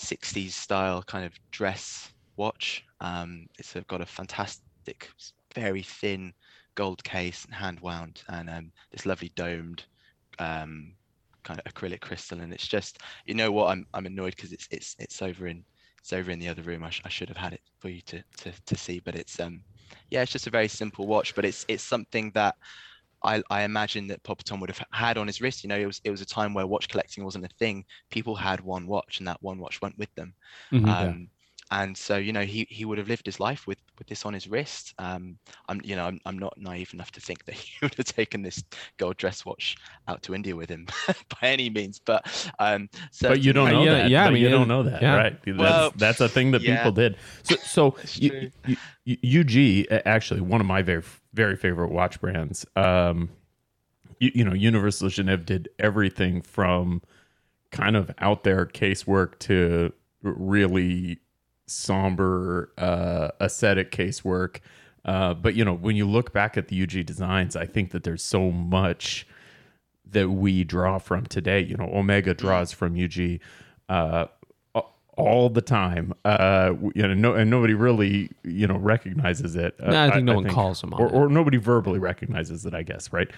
[0.00, 2.84] 60s style kind of dress watch.
[3.00, 5.10] Um, it's got a fantastic,
[5.54, 6.32] very thin
[6.76, 9.84] gold case and hand wound, and um, this lovely domed
[10.38, 10.94] um,
[11.42, 12.40] kind of acrylic crystal.
[12.40, 13.70] And it's just, you know what?
[13.70, 15.64] I'm I'm annoyed because it's it's it's over in
[15.98, 16.84] it's over in the other room.
[16.84, 19.40] I, sh- I should have had it for you to, to to see, but it's
[19.40, 19.62] um
[20.10, 22.54] yeah, it's just a very simple watch, but it's it's something that
[23.24, 25.62] I, I imagine that Papa Tom would have had on his wrist.
[25.64, 27.84] You know, it was it was a time where watch collecting wasn't a thing.
[28.10, 30.34] People had one watch, and that one watch went with them.
[30.72, 30.88] Mhm.
[30.88, 31.28] Um,
[31.70, 34.34] and so you know he he would have lived his life with with this on
[34.34, 34.92] his wrist.
[34.98, 38.06] Um, I'm you know I'm I'm not naive enough to think that he would have
[38.06, 38.62] taken this
[38.98, 41.98] gold dress watch out to India with him by any means.
[41.98, 42.26] But
[42.58, 42.88] um,
[43.22, 44.10] but you don't know Yeah, that.
[44.10, 45.16] yeah, I mean, you don't know that, yeah.
[45.16, 45.38] right?
[45.44, 46.76] That's, Well, that's a thing that yeah.
[46.76, 47.16] people did.
[47.42, 48.50] So, so It's you, true.
[48.66, 52.66] you, you, UG uh, actually one of my very very favorite watch brands.
[52.76, 53.30] Um,
[54.18, 57.02] you, you know, Universal Genève did everything from
[57.70, 59.92] kind of out there casework to
[60.22, 61.18] really
[61.66, 64.60] somber uh, ascetic casework.
[65.04, 68.04] Uh, but you know, when you look back at the UG designs, I think that
[68.04, 69.26] there's so much
[70.10, 71.60] that we draw from today.
[71.60, 73.40] You know, Omega draws from UG
[73.88, 74.26] uh,
[75.22, 76.12] all the time.
[76.24, 79.74] Uh, you know, no, and nobody really you know recognizes it.
[79.80, 81.12] Uh, No, I think no one calls them on or, it.
[81.12, 82.74] or nobody verbally recognizes it.
[82.74, 83.30] I guess right.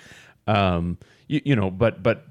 [0.46, 2.26] Um, you, you know, but but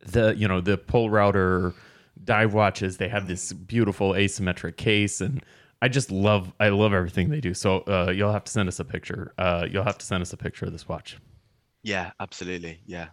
[0.00, 1.74] the you know the Polerouter
[2.24, 5.42] dive watches they have this beautiful asymmetric case and
[5.82, 8.80] i just love i love everything they do so uh, you'll have to send us
[8.80, 11.18] a picture uh, you'll have to send us a picture of this watch
[11.82, 13.08] yeah, absolutely, yeah,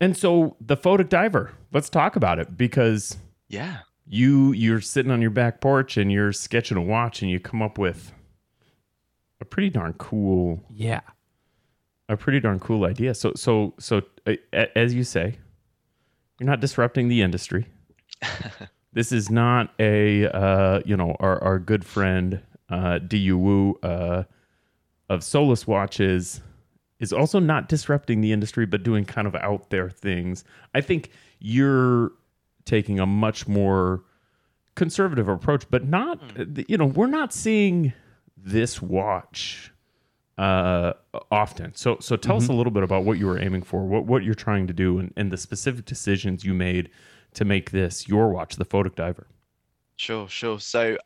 [0.00, 3.78] and so the photic diver let's talk about it because yeah.
[4.08, 7.60] You you're sitting on your back porch and you're sketching a watch and you come
[7.62, 8.12] up with
[9.40, 11.00] a pretty darn cool Yeah.
[12.08, 14.34] a pretty darn cool idea so so so uh,
[14.74, 15.36] as you say
[16.40, 17.66] you're not disrupting the industry
[18.92, 22.40] this is not a uh, you know our, our good friend
[22.70, 24.24] uh, Du Wu uh,
[25.08, 26.40] of Solus watches
[27.00, 30.42] is also not disrupting the industry, but doing kind of out there things.
[30.74, 32.10] I think you're
[32.68, 34.04] taking a much more
[34.76, 36.20] conservative approach, but not
[36.68, 37.92] you know we're not seeing
[38.36, 39.72] this watch
[40.38, 40.92] uh,
[41.32, 41.74] often.
[41.74, 44.22] So so tell us a little bit about what you were aiming for, what what
[44.22, 46.90] you're trying to do, and, and the specific decisions you made
[47.34, 49.26] to make this your watch, the Photic Diver.
[49.96, 50.60] Sure, sure.
[50.60, 50.96] So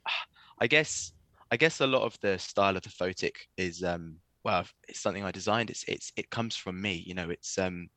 [0.58, 1.12] I guess
[1.50, 5.24] I guess a lot of the style of the photic is um well it's something
[5.24, 5.70] I designed.
[5.70, 7.02] It's it's it comes from me.
[7.06, 7.88] You know, it's um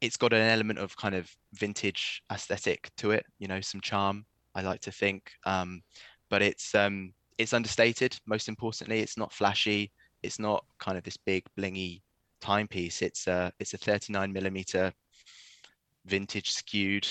[0.00, 3.24] it's got an element of kind of vintage aesthetic to it.
[3.38, 4.24] You know, some charm.
[4.54, 5.82] I like to think, um,
[6.30, 8.18] but it's um it's understated.
[8.26, 9.92] Most importantly, it's not flashy.
[10.22, 12.00] It's not kind of this big blingy
[12.40, 13.02] timepiece.
[13.02, 14.92] It's a it's a 39 millimeter
[16.06, 17.06] vintage skewed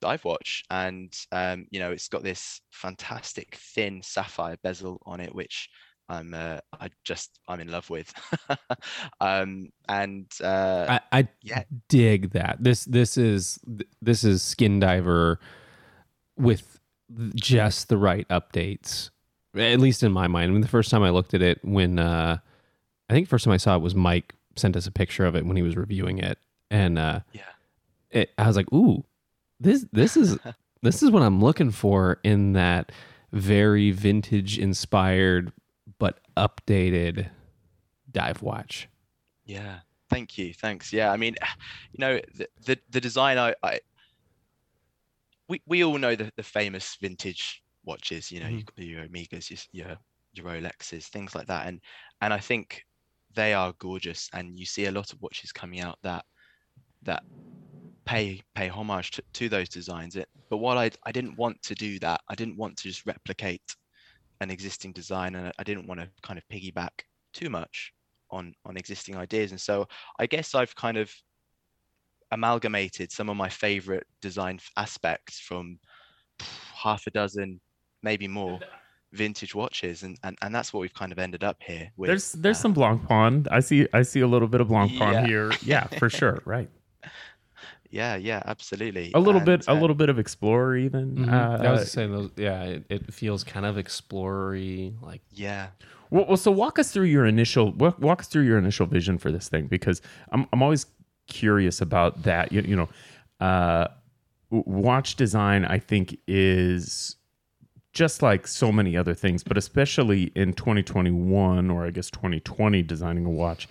[0.00, 5.34] dive watch, and um, you know it's got this fantastic thin sapphire bezel on it,
[5.34, 5.68] which
[6.08, 8.12] I'm uh, I just I'm in love with.
[9.20, 12.58] um, and uh, I, I yeah, dig that.
[12.60, 13.58] This this is
[14.00, 15.38] this is Skin Diver
[16.36, 16.80] with
[17.34, 19.10] just the right updates.
[19.56, 20.50] At least in my mind.
[20.50, 22.38] I mean, the first time I looked at it, when uh,
[23.08, 25.46] I think first time I saw it was Mike sent us a picture of it
[25.46, 26.38] when he was reviewing it,
[26.70, 27.42] and uh, yeah,
[28.10, 29.04] it, I was like, "Ooh,
[29.60, 30.38] this this is
[30.82, 32.92] this is what I'm looking for in that
[33.32, 35.52] very vintage inspired
[35.98, 37.30] but updated
[38.10, 38.88] dive watch."
[39.44, 39.80] Yeah,
[40.10, 40.92] thank you, thanks.
[40.92, 41.36] Yeah, I mean,
[41.92, 43.80] you know, the the, the design, I, I
[45.48, 48.30] we we all know the the famous vintage watches.
[48.30, 49.96] You know, got your Omegas, your, your
[50.32, 51.80] your Rolexes, things like that, and
[52.20, 52.84] and I think
[53.34, 56.24] they are gorgeous, and you see a lot of watches coming out that
[57.02, 57.22] that
[58.04, 60.16] pay pay homage to, to those designs.
[60.16, 62.20] It, but while I I didn't want to do that.
[62.28, 63.62] I didn't want to just replicate
[64.40, 66.90] an existing design, and I didn't want to kind of piggyback
[67.32, 67.92] too much
[68.30, 69.50] on on existing ideas.
[69.50, 69.86] And so
[70.18, 71.10] I guess I've kind of
[72.30, 75.78] amalgamated some of my favorite design aspects from
[76.74, 77.60] half a dozen,
[78.02, 78.60] maybe more
[79.12, 82.32] vintage watches and, and and that's what we've kind of ended up here with there's
[82.32, 83.48] there's uh, some Blancpain.
[83.50, 85.24] I see I see a little bit of Blancpain Yeah.
[85.24, 85.50] here.
[85.64, 86.42] Yeah, for sure.
[86.44, 86.68] Right.
[87.90, 91.16] Yeah yeah absolutely A little bit And, a uh, little bit of Explorer even.
[91.16, 91.32] Mhm.
[91.32, 92.30] Uh, I was saying those.
[92.36, 95.68] Yeah, it, it feels kind of explorery, like yeah
[96.10, 99.18] Well, well, so walk us through your initial walk, walk us through your initial vision
[99.18, 100.00] for this thing because
[100.32, 100.86] I'm I'm always
[101.28, 102.52] curious about that.
[102.52, 102.88] You, you know,
[103.46, 103.88] uh,
[104.50, 107.16] watch design I think is
[107.92, 113.24] just like so many other things, but especially in 2021 or I guess 2020 designing
[113.26, 113.68] a watch.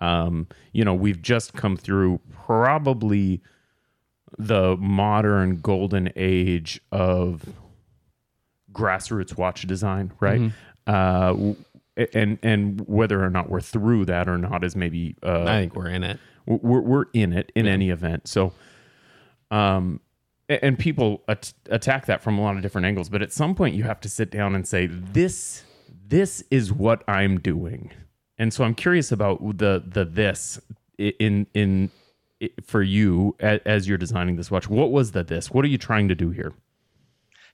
[0.00, 3.40] Um, you know, we've just come through probably
[4.38, 7.44] the modern golden age of
[8.72, 10.40] grassroots watch design, right?
[10.40, 10.52] Mhm.
[10.86, 11.54] Uh,
[12.14, 15.74] and and whether or not we're through that or not is maybe uh, I think
[15.74, 16.18] we're in it.
[16.46, 17.72] we're we're in it in Yeah.
[17.72, 18.28] any event.
[18.28, 18.52] So,
[19.50, 20.00] um,
[20.48, 23.08] and people at- attack that from a lot of different angles.
[23.08, 25.64] But at some point, you have to sit down and say, "This,
[26.08, 27.90] this is what I'm doing."
[28.38, 30.60] And so, I'm curious about the the this
[30.98, 31.90] in in
[32.62, 34.68] for you as, you're designing this watch.
[34.68, 35.50] What was the this?
[35.50, 36.52] What are you trying to do here?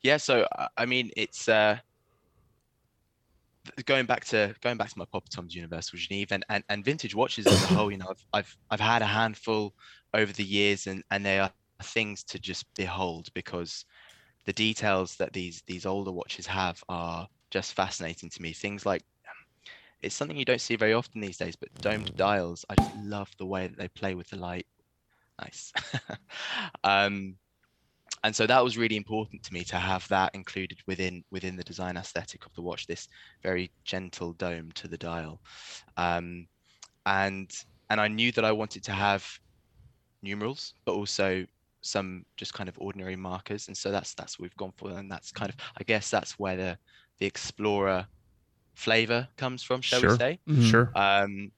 [0.04, 1.76] yeah so uh, i mean it's uh
[3.86, 7.14] going back to going back to my Papa Tom's Universal Geneve and, and, and vintage
[7.14, 9.74] watches as a whole, you know, I've, I've I've had a handful
[10.12, 11.50] over the years and, and they are
[11.82, 13.86] things to just behold because
[14.44, 18.52] the details that these these older watches have are just fascinating to me.
[18.52, 19.02] Things like
[20.04, 22.64] it's something you don't see very often these days, but domed dials.
[22.68, 24.66] I just love the way that they play with the light.
[25.40, 25.72] Nice.
[26.84, 27.36] um,
[28.22, 31.64] and so that was really important to me to have that included within within the
[31.64, 32.86] design aesthetic of the watch.
[32.86, 33.08] This
[33.42, 35.40] very gentle dome to the dial,
[35.96, 36.46] um,
[37.06, 37.50] and
[37.90, 39.26] and I knew that I wanted to have
[40.22, 41.44] numerals, but also
[41.82, 45.10] some just kind of ordinary markers, and so that's that's what we've gone for, and
[45.10, 46.78] that's kind of I guess that's where the
[47.18, 48.06] the explorer
[48.74, 50.02] flavor comes from, shall Sure.
[50.02, 50.40] we say?
[50.48, 50.62] Mhm.
[50.62, 50.92] Sure.
[50.94, 51.52] um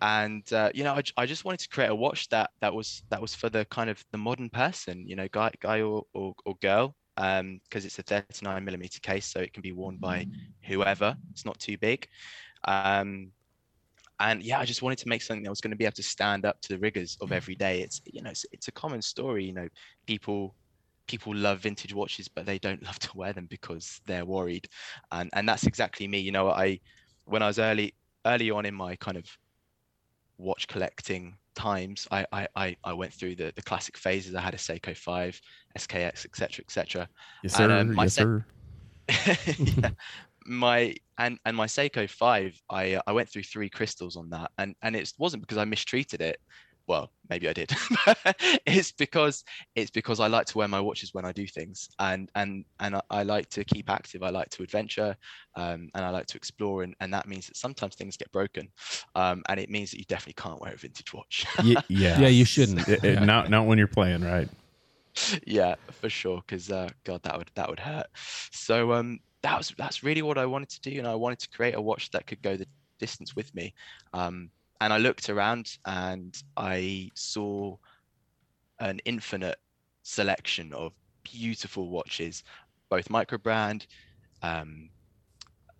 [0.00, 3.02] and uh, you know I, I just wanted to create a watch that that was
[3.10, 6.34] that was for the kind of the modern person you know guy guy or or,
[6.44, 10.26] or girl um because it's a 39 millimeter case so it can be worn by
[10.64, 12.06] whoever it's not too big
[12.64, 13.32] um
[14.20, 16.02] and yeah i just wanted to make something that was going to be able to
[16.02, 19.02] stand up to the rigors of every day it's you know it's, it's a common
[19.02, 19.68] story you know
[20.06, 20.54] people
[21.06, 24.66] people love vintage watches but they don't love to wear them because they're worried
[25.12, 26.78] and and that's exactly me you know i
[27.24, 27.94] when i was early
[28.26, 29.24] early on in my kind of
[30.38, 34.54] watch collecting times I, I i i went through the the classic phases i had
[34.54, 35.40] a seiko 5
[35.78, 37.08] skx etc etc
[37.42, 37.80] Yes, And, sir.
[37.80, 38.44] um, my yes, sir.
[39.58, 39.90] yeah.
[40.46, 44.74] my and and my Seiko 5 I I went through three crystals on that and
[44.82, 46.38] and it wasn't because I mistreated it
[46.88, 47.70] well maybe I did
[48.66, 52.30] it's because it's because I like to wear my watches when I do things and
[52.34, 55.16] and and I, I like to keep active I like to adventure
[55.56, 58.68] um, and I like to explore and, and that means that sometimes things get broken
[59.14, 61.80] um, and it means that you definitely can't wear a vintage watch yeah.
[61.88, 62.88] Yeah, you shouldn't.
[62.88, 64.48] It- it- not not when you're playing, right?
[65.46, 68.06] yeah for sure because uh god that would that would hurt
[68.50, 71.48] so um that was that's really what I wanted to do, and I wanted to
[71.48, 72.66] create a watch that could go the
[72.98, 73.74] distance with me.
[74.12, 74.50] Um,
[74.82, 77.78] and I looked around and I saw
[78.78, 79.58] an infinite
[80.02, 80.92] selection of
[81.24, 82.42] beautiful watches,
[82.90, 83.86] both micro brand,
[84.42, 84.90] um,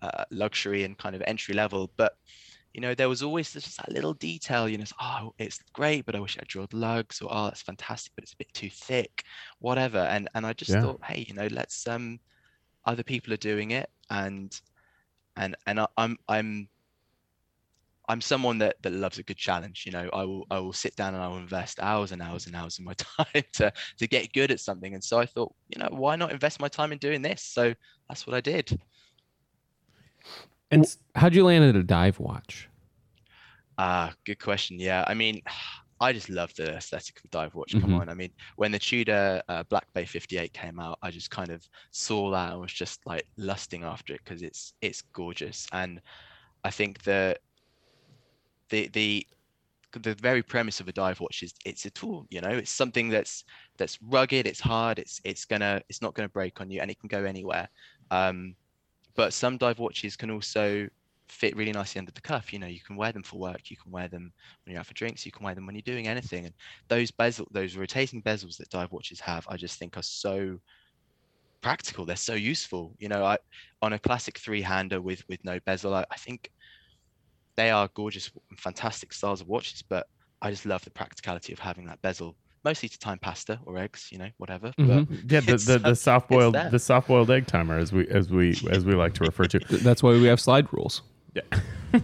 [0.03, 1.93] uh, luxury, and kind of entry level.
[1.97, 2.15] But
[2.75, 4.69] you know, there was always just that little detail.
[4.69, 7.63] You know, it's, oh, it's great, but I wish I drilled lugs, or oh, that's
[7.63, 9.25] fantastic, but it's a bit too thick,
[9.61, 9.99] whatever.
[9.99, 10.81] And and I just Yeah.
[10.81, 12.21] thought, hey, you know, let's um,
[12.87, 14.53] other people are doing it, and
[15.37, 16.69] and and I, I'm I'm
[18.13, 19.85] I'm someone that that loves a good challenge.
[19.87, 22.47] You know, I will I will sit down and I will invest hours and hours
[22.47, 24.93] and hours of my time to to get good at something.
[24.95, 27.43] And so I thought, you know, why not invest my time in doing this?
[27.43, 27.73] So
[28.09, 28.79] that's what I did.
[30.71, 30.85] And
[31.15, 32.69] How'd you land at a dive watch?
[33.79, 34.79] Ah, good question.
[34.79, 35.41] Yeah, I mean,
[36.01, 37.81] I just love the aesthetic of dive watch.
[37.81, 38.01] Come Mhm.
[38.01, 41.51] on, I mean, when the Tudor uh, Black Bay 58 came out, I just kind
[41.51, 45.67] of saw that and was just like lusting after it because it's it's gorgeous.
[45.73, 46.01] And
[46.65, 47.37] I think the
[48.73, 49.27] the the
[50.01, 52.27] the very premise of a dive watch is it's a tool.
[52.31, 53.45] You know, it's something that's
[53.77, 56.99] that's rugged, it's hard, it's it's gonna it's not gonna break on you, and it
[56.99, 57.69] can go anywhere.
[58.11, 58.57] Um,
[59.15, 60.89] but some dive watches can also
[61.29, 62.53] fit really nicely under the cuff.
[62.53, 64.33] You know, you can wear them for work, you can wear them
[64.65, 66.47] when you're out for drinks, you can wear them when you're doing anything.
[66.47, 66.55] And
[66.89, 70.59] those bezel, those rotating bezels that dive watches have, I just think are so
[71.61, 72.07] practical.
[72.07, 72.95] They're so useful.
[72.99, 73.37] You know, I
[73.83, 76.51] on a classic three-hander with with no bezel, I, I think
[77.57, 80.07] they are gorgeous and fantastic styles of watches, but
[80.41, 84.09] I just love the practicality of having that bezel, mostly to time pasta or eggs,
[84.11, 84.73] you know, whatever.
[84.79, 85.07] Mhm.
[85.09, 88.29] But yeah, the the, the soft boiled the soft boiled egg timer as we as
[88.31, 89.59] we as we like to refer to.
[89.59, 91.03] That's why we have slide rules.
[91.35, 91.43] Yeah.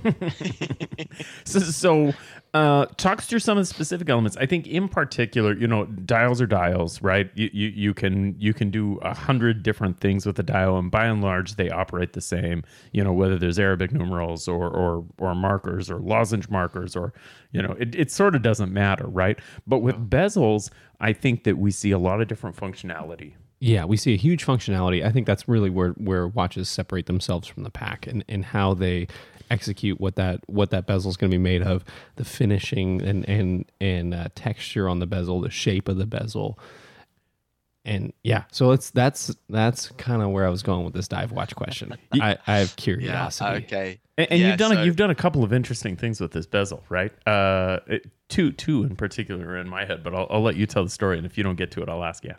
[1.44, 2.12] so, so
[2.54, 4.36] uh, talk us through some of the specific elements.
[4.36, 7.30] I think, in particular, you know, dials are dials, right?
[7.34, 10.90] You you, you can you can do a hundred different things with a dial, and
[10.90, 12.64] by and large, they operate the same.
[12.92, 17.12] You know, whether there's Arabic numerals or or or markers or lozenge markers, or
[17.52, 19.38] you know, it it sort of doesn't matter, right?
[19.66, 20.70] But with bezels,
[21.00, 23.34] I think that we see a lot of different functionality.
[23.60, 25.04] Yeah, we see a huge functionality.
[25.04, 28.74] I think that's really where where watches separate themselves from the pack and, and how
[28.74, 29.08] they
[29.50, 31.84] execute what that what that bezel is going to be made of,
[32.16, 36.58] the finishing and and and uh, texture on the bezel, the shape of the bezel,
[37.84, 38.44] and yeah.
[38.52, 41.96] So it's that's that's kind of where I was going with this dive watch question.
[42.12, 43.64] I, I have yeah, curiosity.
[43.64, 44.00] okay.
[44.16, 46.46] And, and Yeah, you've done a, you've done a couple of interesting things with this
[46.46, 47.12] bezel, right?
[47.26, 50.66] Uh, it, two two in particular are in my head, but I'll, I'll let you
[50.66, 52.34] tell the story, and if you don't get to it, I'll ask you.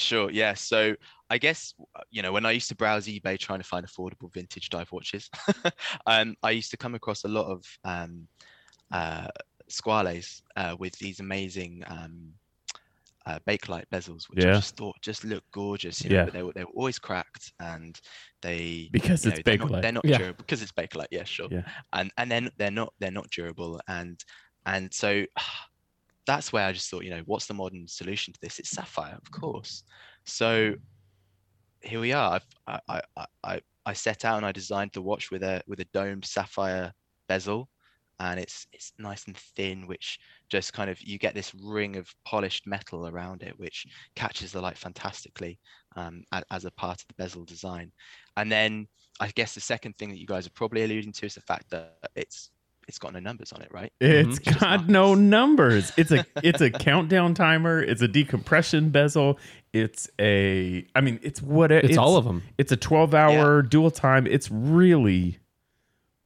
[0.00, 0.30] Sure.
[0.30, 0.54] Yeah.
[0.54, 0.94] So
[1.28, 4.32] I guess uh, you know when I used to browse eBay trying to find affordable
[4.32, 5.28] vintage dive watches,
[6.06, 8.26] um, I used to come across a lot of um,
[8.90, 9.28] uh,
[9.68, 12.32] squales uh, with these amazing um,
[13.26, 14.52] uh, Bakelite bezels, which Yeah.
[14.52, 16.02] I just thought just looked gorgeous.
[16.02, 16.24] You know, Yeah.
[16.24, 18.00] but they were they were always cracked and
[18.42, 19.70] they Because it's know, they're Bakelite.
[19.70, 20.16] Not, they're not Yeah.
[20.18, 21.08] durable because it's Bakelite.
[21.10, 21.48] Yeah, sure.
[21.50, 21.62] Yeah.
[21.92, 24.18] And and then they're not they're not durable and
[24.66, 25.24] and so
[26.26, 28.58] that's where I just thought, you know, what's the modern solution to this?
[28.58, 29.84] It's sapphire, of course.
[30.24, 30.74] So
[31.80, 32.34] here we are.
[32.34, 35.62] I've, I, I, I, I, I set out and I designed the watch with a
[35.66, 36.92] with a domed sapphire
[37.28, 37.68] bezel,
[38.20, 40.18] and it's it's nice and thin, which
[40.50, 44.60] just kind of you get this ring of polished metal around it, which catches the
[44.60, 45.58] light fantastically
[45.96, 47.90] um, as a part of the bezel design.
[48.36, 48.86] And then
[49.20, 51.70] I guess the second thing that you guys are probably alluding to is the fact
[51.70, 52.50] that it's
[52.90, 53.92] it's got no numbers on it, right?
[54.00, 55.92] It's It's just got no numbers.
[55.96, 57.80] It's a it's a countdown timer.
[57.80, 59.38] It's a decompression bezel.
[59.72, 62.42] It's a I mean it's what It's, all of them.
[62.58, 64.26] It's a twelve hour dual time.
[64.26, 65.38] It's really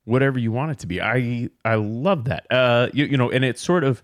[0.04, 1.02] whatever you want it to be.
[1.02, 2.46] I I love that.
[2.50, 4.02] Uh, you you know, and it sort of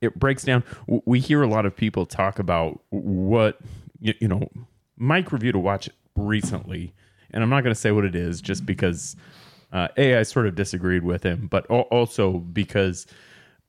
[0.00, 0.62] it breaks down.
[0.86, 3.58] We hear a lot of people talk about what
[4.00, 4.48] you, you know.
[4.96, 6.94] Mike reviewed a watch recently,
[7.32, 9.16] and I'm not going to say what it is, just because
[9.72, 13.06] uh, a I sort of disagreed with him, but also because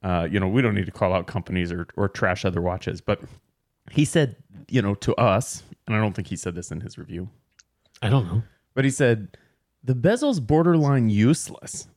[0.04, 3.02] uh, you know we don't need to call out companies or or trash other watches,
[3.02, 3.22] but
[3.92, 4.36] he said
[4.70, 7.30] you know to us, and I don't think he said this in his review.
[8.02, 8.44] I don't know.
[8.74, 9.38] But he said
[9.84, 11.88] the bezel's borderline useless.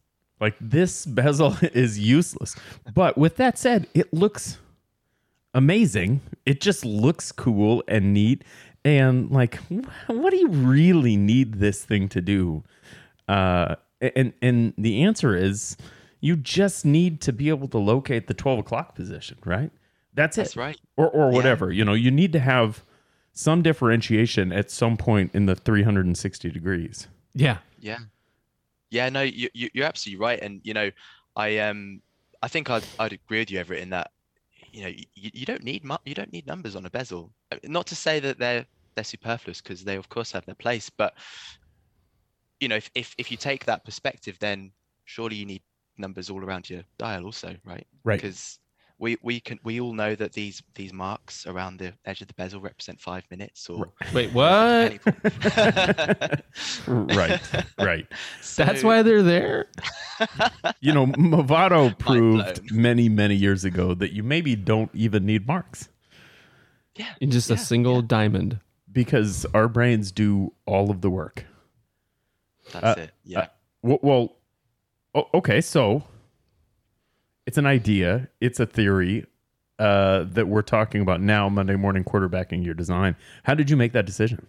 [0.41, 2.57] Like this bezel is useless.
[2.95, 4.59] But with that said, it looks
[5.55, 6.21] amazing.
[6.47, 8.45] It just looks cool and neat.
[8.85, 9.57] And like,
[10.07, 12.65] what do you really need this thing to do?
[13.29, 15.77] Uh, and and the answer is,
[16.21, 19.71] you just need to be able to locate the twelve o'clock position, right?
[20.15, 20.81] That's it That's right.
[20.97, 21.35] or or Yeah.
[21.37, 21.71] whatever.
[21.73, 22.85] You know, you need to have
[23.33, 27.07] some differentiation at some point in the 360 degrees.
[27.33, 27.59] Yeah.
[27.79, 27.99] Yeah.
[28.91, 30.41] Yeah, no, you, you you're absolutely right.
[30.41, 30.91] And you know,
[31.37, 32.01] I um
[32.43, 34.11] I think I'd I'd agree with you, Everett, in that
[34.73, 37.33] you know you, you don't need mu- you don't need numbers on a bezel.
[37.53, 40.91] Uh, Not to say that they're they're superfluous because they of course have their place,
[40.91, 41.15] but
[42.61, 44.73] you know, if, if if you take that perspective, then
[45.05, 45.63] surely you need
[45.99, 47.87] numbers all around your dial, also, right?
[48.05, 48.21] Right.
[48.21, 48.59] Because
[48.99, 52.35] we we can we all know that these these marks around the edge of the
[52.35, 54.45] bezel represent five minutes or Wait, what?
[54.53, 55.17] any point.
[56.87, 57.41] right,
[57.79, 58.07] right.
[58.57, 59.67] That's why they're there.
[60.81, 65.89] You know, Movado proved many, many years ago that you maybe don't even need marks
[66.97, 67.15] Yeah.
[67.23, 68.61] In just a Yeah, single diamond.
[68.93, 71.47] because our brains do all of the work.
[72.73, 73.11] That's Uh, it.
[73.25, 73.41] Yeah.
[73.41, 73.47] uh,
[74.03, 74.37] Well,
[75.35, 76.05] okay, so
[77.47, 79.27] it's an idea, it's a theory
[79.79, 83.17] uh, that we're talking about now, Monday morning quarterbacking your design.
[83.45, 84.47] How did you make that decision?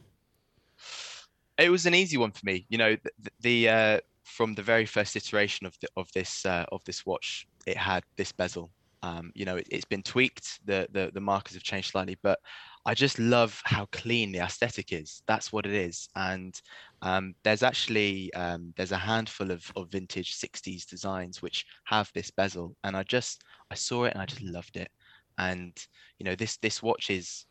[1.57, 2.65] it was an easy one for me.
[2.69, 6.65] You know, the, the uh, from the very first iteration of the, of this uh,
[6.72, 8.72] of this watch, it had this bezel.
[9.03, 10.59] Um, you know, it, it's been tweaked.
[10.65, 12.39] The, the the markers have changed slightly, but
[12.86, 15.21] I just love how clean the aesthetic is.
[15.27, 16.09] That's what it is.
[16.15, 16.59] And
[17.01, 22.32] um, there's actually um, there's a handful of, of vintage 60s designs which have this
[22.32, 24.89] bezel, and I just I saw it and I just loved it.
[25.38, 25.77] And
[26.17, 27.45] you know, this this watch is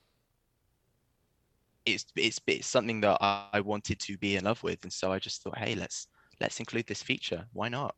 [1.86, 5.12] it's it's it's something that I, I wanted to be in love with, and so
[5.12, 6.08] I just thought, hey, let's
[6.40, 7.46] let's include this feature.
[7.52, 7.94] Why not?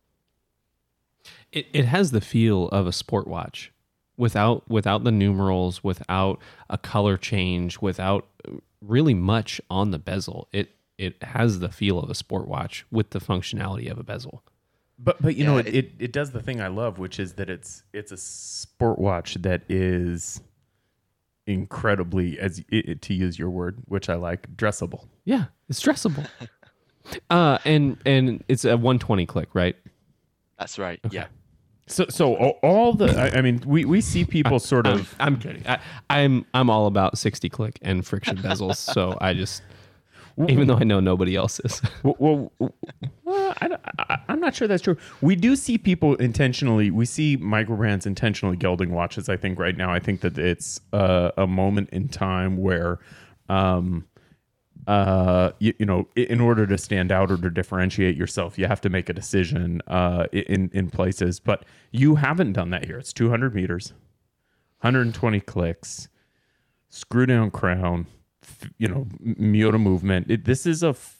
[1.52, 3.71] It it has the feel of a sport watch,
[4.16, 6.38] without without the numerals, without
[6.70, 8.26] a color change, without
[8.80, 10.48] really much on the bezel.
[10.52, 14.42] It it has the feel of a sport watch with the functionality of a bezel.
[14.98, 17.48] But but you know it, it, it does the thing I love, which is that
[17.50, 20.40] it's it's a sport watch that is
[21.46, 25.08] incredibly as i i- to use your word, which I like, dressable.
[25.24, 26.26] Yeah, it's dressable.
[27.30, 29.76] uh, and and it's a 120 click, right?
[30.58, 31.00] That's right.
[31.10, 31.26] Yeah.
[31.86, 35.36] So so all, the I, I mean we we see people sort I'm, of I'm
[35.38, 35.66] kidding.
[35.66, 35.78] I,
[36.08, 38.76] I'm I'm all about 60 click and friction bezels.
[38.76, 39.62] so I just,
[40.48, 41.82] even though I know nobody else is.
[42.02, 42.52] well, well,
[43.24, 44.96] well, I, I, I'm not sure that's true.
[45.20, 46.90] We do see people intentionally.
[46.90, 49.28] We see micro brands intentionally gelding watches.
[49.28, 53.00] I think right now, I think that it's uh, a moment in time where,
[53.48, 54.06] um,
[54.86, 58.80] uh, you, you know, in order to stand out or to differentiate yourself, you have
[58.80, 61.38] to make a decision uh, in in places.
[61.40, 62.98] But you haven't done that here.
[62.98, 63.92] It's 200 meters,
[64.80, 66.08] 120 clicks,
[66.88, 68.06] screw down crown.
[68.78, 70.28] You know, m- Miyota movement.
[70.30, 71.16] It, this is a f-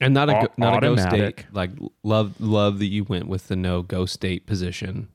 [0.00, 1.44] And not a Au- go- not a go state.
[1.52, 1.70] Like
[2.04, 5.08] love love that you went with the no go state position.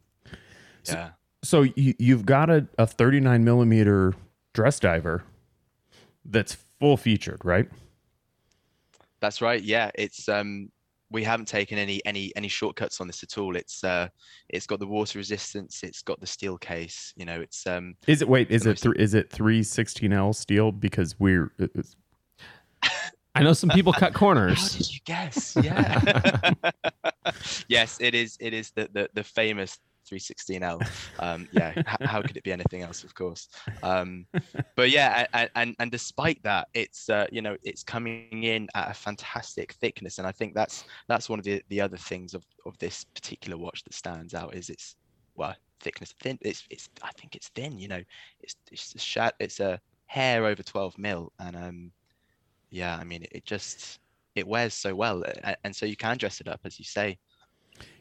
[0.86, 1.12] Yeah.
[1.44, 4.14] so you, you've got a, a 39 millimeter
[4.54, 5.24] dress diver
[6.26, 7.68] that's full featured right
[9.20, 9.62] That's right.
[9.64, 9.90] Yeah.
[9.96, 10.70] It's um
[11.10, 13.56] we haven't taken any any any shortcuts on this at all.
[13.56, 14.10] It's uh
[14.50, 18.22] it's got the water resistance, it's got the steel case, you know, it's um is
[18.22, 21.96] it wait is the it most- th- is it 316l steel because we're it's-
[23.36, 24.58] I know some people cut corners.
[24.60, 25.56] how did you guess?
[25.62, 26.52] Yeah.
[27.68, 30.84] yes, it is it is the the, the famous 316L.
[31.20, 33.04] Um, yeah, h- how could it be anything else?
[33.04, 33.48] Of course.
[33.84, 34.26] Um,
[34.76, 38.92] but yeah, and, and and despite that, it's uh, you know it's coming in at
[38.92, 42.44] a fantastic thickness, and I think that's that's one of the the other things of
[42.66, 44.96] of this particular watch that stands out is its
[45.36, 46.38] well thickness thin.
[46.42, 47.78] It's it's I think it's thin.
[47.80, 48.02] You know,
[48.42, 49.36] it's it's a shat.
[49.40, 51.92] It's a hair over 12 mil, and um,
[52.70, 54.00] yeah, I mean it, it just
[54.36, 55.24] it wears so well,
[55.64, 57.18] and so you can dress it up as you say.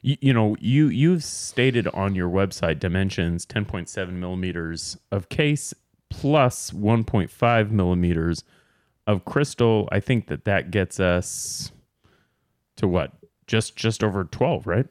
[0.03, 5.72] You, you know you you've stated on your website dimensions 10.7 millimeters of case
[6.11, 8.45] plus 1.5 millimeters
[9.07, 11.72] of crystal i think that that gets us
[12.77, 13.12] to what
[13.47, 14.87] just just over 12 right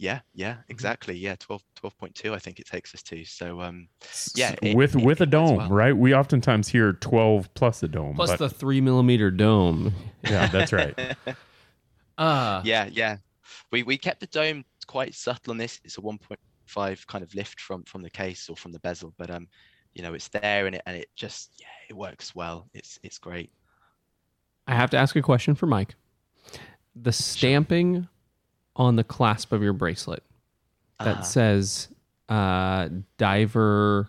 [0.00, 1.16] Yeah, yeah, exactly.
[1.16, 3.24] Yeah, 12, 12.2, I think it takes us to.
[3.24, 3.88] So, um,
[4.36, 5.68] Yeah, it- with it- with a it does dome well.
[5.70, 9.92] right we oftentimes hear 12 plus a dome Plus but- the three millimeter dome.
[10.22, 10.94] yeah that's right
[12.18, 13.16] Uh, yeah, yeah.
[13.72, 15.80] We we kept the dome quite subtle on this.
[15.84, 19.30] It's a 1.5 kind of lift from from the case or from the bezel, but
[19.30, 19.48] um,
[19.94, 22.68] you know, it's there and it and it just yeah, it works well.
[22.74, 23.50] It's it's great.
[24.66, 25.94] I have to ask a question for Mike.
[26.94, 28.06] The stamping
[28.76, 30.22] on the clasp of your bracelet
[31.00, 31.22] that Uh-huh.
[31.22, 31.88] says
[32.28, 34.08] uh, diver.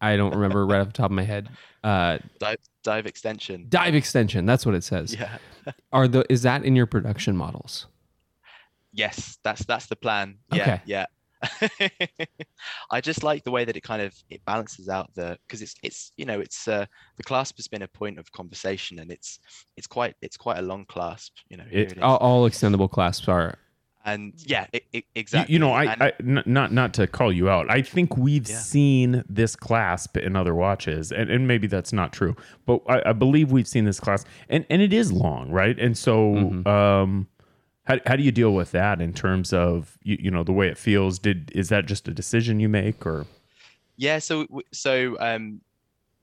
[0.00, 1.48] I don't remember right off the top of my head.
[1.82, 3.66] Uh, dive dive extension.
[3.68, 4.44] dive extension.
[4.44, 5.14] That's what it says.
[5.14, 5.38] Yeah.
[5.92, 7.86] Are the is that in your production models?
[8.96, 10.38] Yes, that's that's the plan.
[10.52, 10.80] Yeah, Okay.
[10.86, 11.06] yeah.
[12.90, 15.74] I just like the way that it kind of it balances out the because it's
[15.82, 16.86] it's you know it's uh
[17.18, 19.38] the clasp has been a point of conversation and it's
[19.76, 22.02] it's quite it's quite a long clasp you know here It- it is.
[22.02, 23.58] All, all extendable clasps are
[24.04, 25.52] and yeah, i i You- exactly.
[25.52, 27.68] You know, I, And- I n- not not to call you out.
[27.68, 28.56] I think we've Yeah.
[28.56, 32.36] seen this clasp in other watches, and, and maybe that's not true,
[32.66, 35.76] but I, I believe we've seen this clasp, and and it is long, right?
[35.78, 36.66] And so, Mhm.
[36.68, 37.26] um,
[37.86, 40.68] how how do you deal with that in terms of you, you know the way
[40.68, 41.18] it feels?
[41.18, 43.26] Did is that just a decision you make, or
[43.96, 45.60] Yeah, so w- so um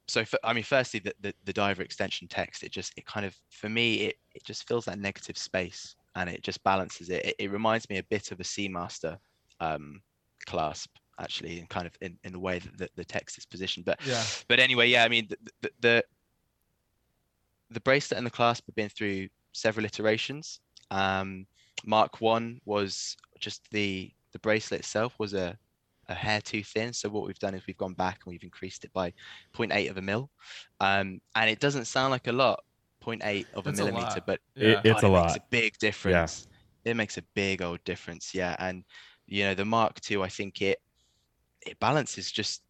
[0.08, 3.26] so f I mean firstly the, the the diver extension text it just it kind
[3.26, 7.26] of for me it it just fills that negative space and it just balances it.
[7.26, 9.18] It, it reminds me a bit of a Seamaster
[9.60, 10.02] um
[10.46, 13.86] clasp actually in kind of in, in the way that the, the text is positioned.
[13.86, 14.24] But Yeah.
[14.48, 16.04] but anyway, yeah, I mean the the, the
[17.72, 20.60] the bracelet and the clasp have been through several iterations.
[20.92, 21.48] Um,
[21.86, 25.58] Mark One was just the the bracelet itself was a
[26.10, 26.92] a hair too thin.
[26.94, 29.14] So what we've done is we've gone back and we've increased it by
[29.56, 30.30] 0.8 of a mil.
[30.82, 32.62] Um, and it doesn't sound like a lot,
[33.02, 34.26] 0.8 of It's a a millimeter, lot.
[34.26, 34.82] but It- Yeah.
[34.84, 36.48] it's God, a it makes a big difference.
[36.86, 36.92] Yeah.
[36.92, 38.34] It makes a big old difference.
[38.36, 38.56] Yeah.
[38.60, 38.84] And
[39.28, 40.80] you know, the Mark II, I think it
[41.66, 42.64] it balances just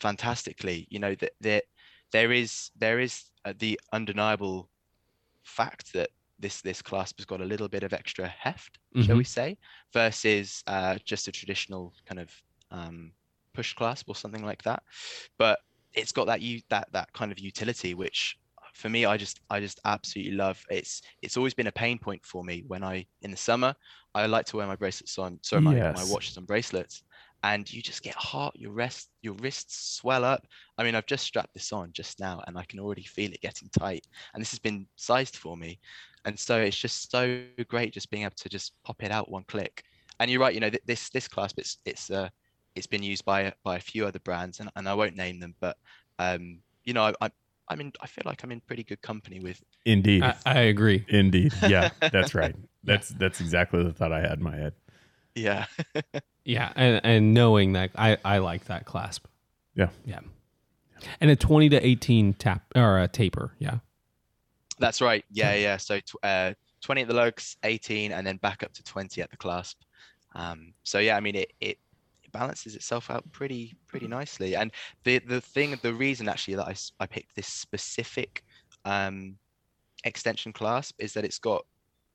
[0.00, 0.88] fantastically.
[0.90, 1.64] You know, that that
[2.10, 4.68] there is there is uh, the undeniable
[5.44, 9.24] fact that this this clasp has got a little bit of extra heft, shall we
[9.24, 9.58] say,
[9.92, 12.30] versus uh, just a traditional kind of
[12.70, 13.12] um,
[13.54, 14.82] push clasp or something like that.
[15.38, 15.58] But
[15.92, 18.38] it's got that you that that kind of utility, which
[18.74, 20.64] for me, I just I just absolutely love.
[20.70, 23.74] It's it's always been a pain point for me when I in the summer
[24.14, 27.02] I like to wear my bracelets on, sorry, my, my watches and bracelets,
[27.42, 28.54] and you just get hot.
[28.58, 30.46] Your wrist your wrists swell up.
[30.78, 33.40] I mean, I've just strapped this on just now, and I can already feel it
[33.40, 34.06] getting tight.
[34.34, 35.78] And this has been sized for me,
[36.24, 39.44] and so it's just so great just being able to just pop it out one
[39.44, 39.84] click.
[40.18, 42.28] And you're right, you know this this clasp it's it's uh
[42.76, 45.54] it's been used by by a few other brands, and, and I won't name them,
[45.60, 45.76] but
[46.18, 47.30] um you know I, I
[47.68, 51.06] I mean I feel like I'm in pretty good company with indeed, I, I agree.
[51.08, 52.54] indeed, yeah, that's right.
[52.84, 54.74] That's that's exactly the thought I had in my head.
[55.34, 55.66] Yeah
[56.44, 59.26] Yeah, and, and knowing that I, I like that clasp.
[59.74, 59.90] Yeah.
[60.04, 60.20] Yeah.
[61.20, 63.52] And a 20 to 18 tap or a taper.
[63.58, 63.78] Yeah.
[64.78, 65.24] That's right.
[65.30, 65.76] Yeah, yeah.
[65.76, 69.30] So tw- uh, 20 at the lugs, 18, and then back up to 20 at
[69.30, 69.80] the clasp.
[70.34, 71.78] Um, so yeah, I mean, it, it
[72.22, 74.54] it balances itself out pretty pretty nicely.
[74.54, 74.70] And
[75.04, 78.44] the the thing, the reason actually that I I picked this specific
[78.84, 79.36] um,
[80.04, 81.66] extension clasp is that it's got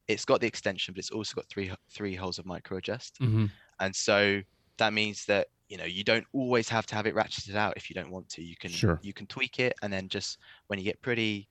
[0.07, 3.19] it's got the extension, but it's also got three three holes of micro adjust.
[3.21, 3.45] Mm-hmm.
[3.79, 4.41] And so
[4.77, 7.89] that means that you know you don't always have to have it ratcheted out if
[7.89, 8.43] you don't want to.
[8.43, 8.99] You can Sure.
[9.01, 10.37] you can tweak it, and then just
[10.67, 11.47] when you get pretty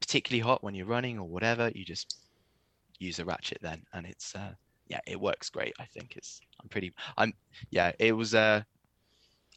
[0.00, 2.18] particularly hot when you're running or whatever, you just
[2.98, 4.52] use a ratchet then, and it's uh,
[4.88, 5.74] yeah, it works great.
[5.78, 7.32] I think it's I'm pretty I'm
[7.70, 8.62] yeah, it was uh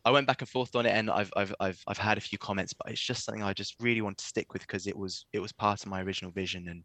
[0.06, 2.38] I went back and forth on it, and I've I've I've I've had a few
[2.38, 5.26] comments, but it's just something I just really want to stick with because it was
[5.34, 6.84] it was part of my original vision, and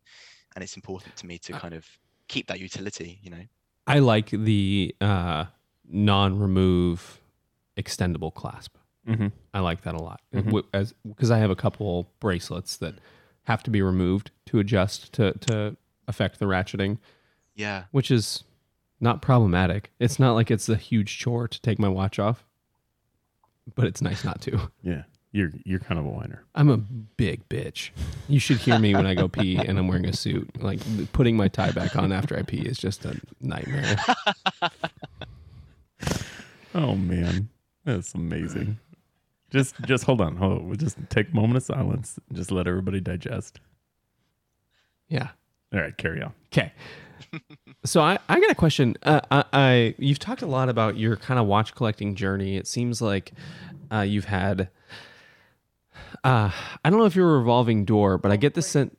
[0.54, 1.86] and it's important to me to kind of
[2.28, 3.42] keep that utility, you know.
[3.86, 5.44] I like the uh,
[5.88, 7.20] non remove
[7.76, 8.76] extendable clasp.
[9.06, 9.28] Mm-hmm.
[9.52, 10.20] I like that a lot.
[10.32, 10.46] Mhm.
[10.46, 12.94] W- As because I have a couple bracelets that
[13.44, 15.76] have to be removed to adjust to to
[16.08, 16.98] affect the ratcheting,
[17.54, 17.84] Yeah.
[17.90, 18.44] which is
[19.00, 19.90] not problematic.
[19.98, 22.46] It's not like it's a huge chore to take my watch off,
[23.74, 24.70] but it's nice not to.
[24.82, 25.02] Yeah,
[25.34, 26.44] you're you're kind of a whiner.
[26.54, 27.90] I'm a big bitch.
[28.28, 30.48] You should hear me when I go pee and I'm wearing a suit.
[30.62, 30.78] Like
[31.12, 33.96] putting my tie back on after I pee is just a nightmare.
[36.72, 37.48] Oh man,
[37.84, 38.78] that's amazing.
[39.50, 40.68] Just just hold on, hold on.
[40.68, 42.18] We'll just take a moment of silence.
[42.32, 43.58] Just let everybody digest.
[45.08, 45.30] Yeah.
[45.72, 46.32] All right, carry on.
[46.52, 46.72] Okay.
[47.84, 48.96] So I, I got a question.
[49.02, 52.56] Uh, I, I you've talked a lot about your kind of watch collecting journey.
[52.56, 53.32] It seems like
[53.92, 54.68] uh, you've had.
[56.22, 56.50] Uh,
[56.84, 58.94] I don't know if you're a revolving door, but I get the sense.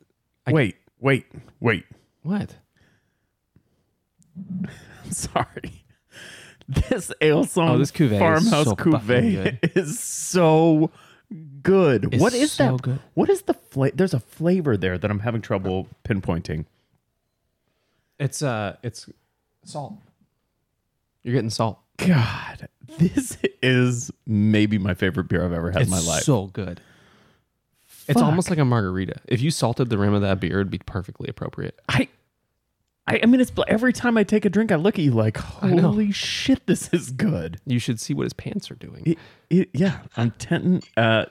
[0.47, 1.25] Wait, wait,
[1.59, 1.85] wait.
[2.21, 2.55] What?
[4.37, 4.69] I'm
[5.11, 5.83] sorry.
[6.67, 10.91] This Alesong Oh, this cuvee is farmhouse so fucking cuvee is so
[11.61, 12.09] good.
[12.11, 12.81] It's what is so that?
[12.81, 12.99] good.
[13.13, 13.95] What is the flavor?
[13.95, 16.65] There's a flavor there that I'm having trouble pinpointing.
[18.19, 19.09] It's uh, it's
[19.63, 19.95] salt.
[21.23, 21.79] You're getting salt.
[21.97, 22.67] God,
[22.97, 26.23] this is maybe my favorite beer I've ever had in my life.
[26.23, 26.81] so good.
[28.07, 28.23] It's Fuck.
[28.23, 29.19] almost like a margarita.
[29.25, 31.79] If you salted the rim of that beer, it'd be perfectly appropriate.
[31.89, 32.07] I,
[33.07, 35.37] I, I mean, it's every time I take a drink, I look at you like,
[35.63, 35.81] know.
[35.81, 37.59] holy shit, this is good.
[37.65, 39.03] You should see what his pants are doing.
[39.05, 39.17] It,
[39.49, 40.83] it, yeah, I'm tenting.
[40.95, 41.25] Uh,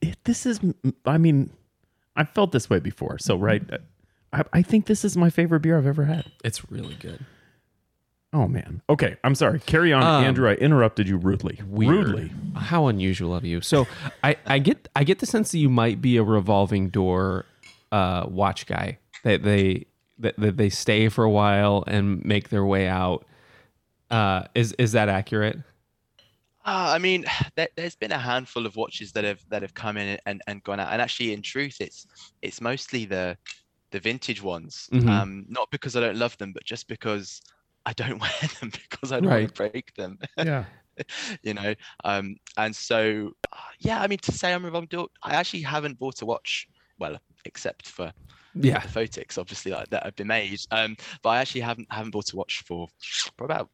[0.00, 0.60] it, this is,
[1.04, 1.50] I mean,
[2.16, 3.18] I've felt this way before.
[3.18, 3.62] So, right,
[4.32, 6.26] I, I think this is my favorite beer I've ever had.
[6.44, 7.24] It's really good.
[8.34, 8.82] Oh man.
[8.90, 9.60] Okay, I'm sorry.
[9.60, 10.50] Carry on, Um, Andrew.
[10.50, 11.60] I interrupted you rudely.
[11.68, 12.08] Weird.
[12.08, 12.30] Rudely.
[12.56, 13.60] How unusual of you.
[13.60, 13.86] So
[14.24, 17.46] I, I get I get the sense that you might be a revolving door
[17.92, 18.98] uh, watch guy.
[19.22, 19.86] That they
[20.18, 23.24] that, that they stay for a while and make their way out.
[24.10, 25.58] Uh, is is that accurate?
[26.66, 27.24] Uh, I mean,
[27.56, 30.62] there, there's been a handful of watches that have that have come in and, and
[30.64, 32.06] gone out, and actually, in truth, it's
[32.42, 33.36] it's mostly the
[33.92, 34.88] the vintage ones.
[34.92, 35.08] Mhm.
[35.08, 37.40] Um, not because I don't love them, but just because
[37.86, 38.30] I don't wear
[38.60, 39.40] them because I don't Right.
[39.42, 40.18] want to break them.
[40.38, 40.64] Yeah.
[41.42, 41.74] you know.
[42.04, 45.98] Um, and so, uh, yeah, I mean, to say I'm wrong, do- I actually haven't
[45.98, 46.68] bought a watch.
[46.98, 48.12] Well, except for
[48.54, 48.78] Yeah.
[48.78, 50.60] the photics, obviously, like, that have been made.
[50.70, 52.88] Um, but I actually haven't haven't bought a watch for
[53.36, 53.68] for about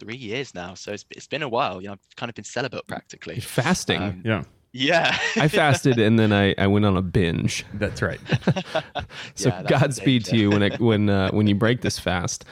[0.00, 0.74] three years now.
[0.74, 1.80] So it's it's been a while.
[1.82, 3.40] You know, I've kind of been celibate practically.
[3.40, 4.02] Fasting.
[4.02, 4.42] Um, Yeah.
[4.72, 5.16] Yeah.
[5.36, 7.64] I fasted and then I, I went on a binge.
[7.74, 8.20] That's right.
[9.34, 12.44] So Yeah, Godspeed to you when it, when uh, when you break this fast.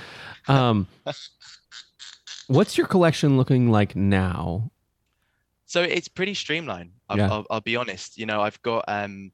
[0.48, 0.86] Um,
[2.46, 4.70] what's your collection looking like now?
[5.66, 6.92] So it's pretty streamlined.
[7.08, 7.30] I'll, Yeah.
[7.30, 8.18] I'll, I'll be honest.
[8.18, 9.32] You know, I've got um,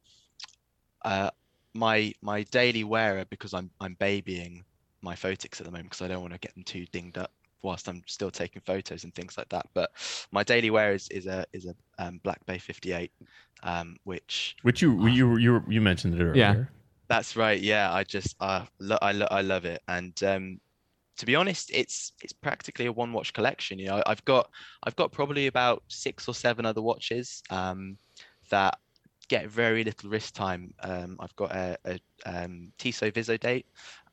[1.04, 1.30] uh,
[1.74, 4.64] my my daily wearer because I'm I'm babying
[5.02, 7.30] my photics at the moment because I don't want to get them too dinged up
[7.62, 9.66] whilst I'm still taking photos and things like that.
[9.74, 9.90] But
[10.32, 13.12] my daily wear is is a is a um, Black Bay 58,
[13.62, 16.34] um, which Which you you you you mentioned it earlier.
[16.36, 16.64] Yeah.
[17.08, 17.60] That's right.
[17.60, 20.60] Yeah, I just uh, lo- I lo- I love it, and um,
[21.20, 23.78] to be honest, it's it's practically a one watch collection.
[23.78, 24.50] You know, I've got
[24.82, 27.96] I've got probably about six or seven other watches um,
[28.50, 28.78] that
[29.28, 30.74] get very little wrist time.
[30.82, 33.64] Um, I've got a, a um, Tissot Visodate,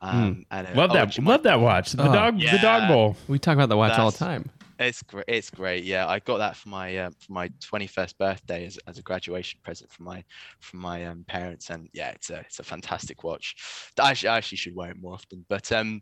[0.02, 1.02] um, and a, Love oh, that.
[1.08, 1.92] actually my- Love that watch.
[1.92, 2.12] The Oh.
[2.12, 2.38] dog.
[2.38, 2.88] The dog Yeah.
[2.88, 3.16] bowl.
[3.26, 4.50] We talk about the watch all the time.
[4.78, 5.24] It's great.
[5.26, 5.82] It's great.
[5.84, 9.58] Yeah, I got that for my um, for my 21st birthday as, as a graduation
[9.64, 10.24] present from my
[10.60, 13.56] from my um, parents, and yeah, it's a it's a fantastic watch.
[14.00, 15.44] I actually, I actually should wear it more often.
[15.48, 16.00] But um,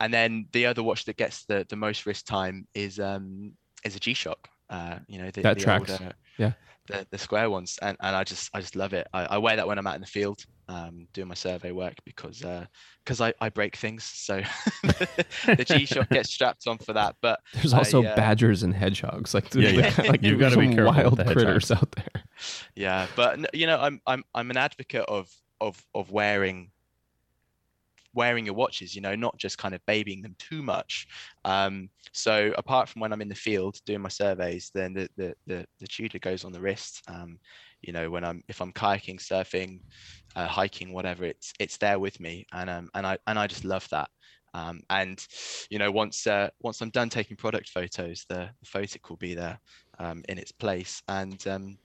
[0.00, 3.52] and then the other watch that gets the the most wrist time is um
[3.84, 4.48] is a G Shock.
[4.70, 5.90] Uh, you know the, That the tracks.
[5.90, 6.52] older- Yeah.
[6.88, 9.06] The, the square ones and, and I just I just love it.
[9.12, 11.94] I, I wear that when I'm out in the field um, doing my survey work
[12.04, 12.44] because
[13.04, 14.04] because I, I break things.
[14.04, 14.42] So
[14.82, 17.16] the G Shock gets strapped on for that.
[17.22, 19.34] But There's I, also uh, badgers and hedgehogs.
[19.34, 19.94] Like, Yeah, yeah.
[20.08, 22.24] like You've gotta be some careful with wild the critters out there.
[22.74, 25.30] Yeah, but you know, I'm I'm I'm an advocate of
[25.60, 26.70] of of wearing
[28.16, 28.94] wearing your watches.
[28.94, 31.06] You know, not just kind of babying them too much.
[31.44, 35.34] Um, so apart from when I'm in the field doing my surveys, then the the
[35.46, 37.02] the, the Tudor goes on the wrist.
[37.08, 37.38] Um,
[37.82, 39.80] you know, when I'm if I'm kayaking, surfing,
[40.34, 43.64] uh, hiking, whatever, it's it's there with me, and um and I and I just
[43.64, 44.08] love that.
[44.54, 45.24] Um, and
[45.70, 49.34] you know, once uh, once I'm done taking product photos, the, the photic will be
[49.34, 49.60] there
[49.98, 51.76] um, in its place, and um,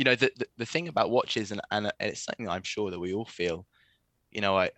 [0.00, 2.98] you know the, the the thing about watches and and it's something I'm sure that
[2.98, 3.66] we all feel
[4.30, 4.70] you know I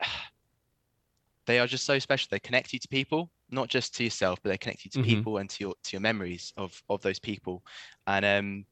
[1.47, 4.51] they are just so special they connect you to people not just to yourself but
[4.51, 5.05] they connect you to Mhm.
[5.05, 7.62] people and to your to your memories of of those people
[8.07, 8.64] and um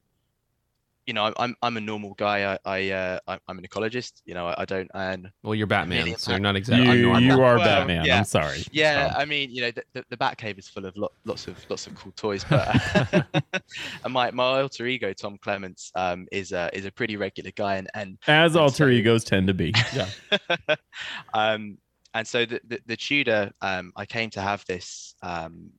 [1.06, 4.20] you know I'm I'm, I'm a normal guy I I uh, I'm I'm an ecologist
[4.26, 6.86] you know I, I don't earn Well, you're Batman, Million so you're not exactly.
[6.98, 8.04] You, you are Well, Batman.
[8.04, 8.18] yeah.
[8.18, 8.62] I'm sorry.
[8.70, 11.56] yeah, I mean, you know, the, the, the Batcave is full of lo- lots of
[11.70, 12.68] lots of cool toys, but
[14.04, 17.76] and my my alter ego Tom Clements um, is a is a pretty regular guy,
[17.76, 19.72] and and as and alter so- egos tend to be.
[19.94, 20.08] Yeah.
[21.34, 21.78] um,
[22.14, 25.70] and so the, the, the Tudor, um, I came to have this um,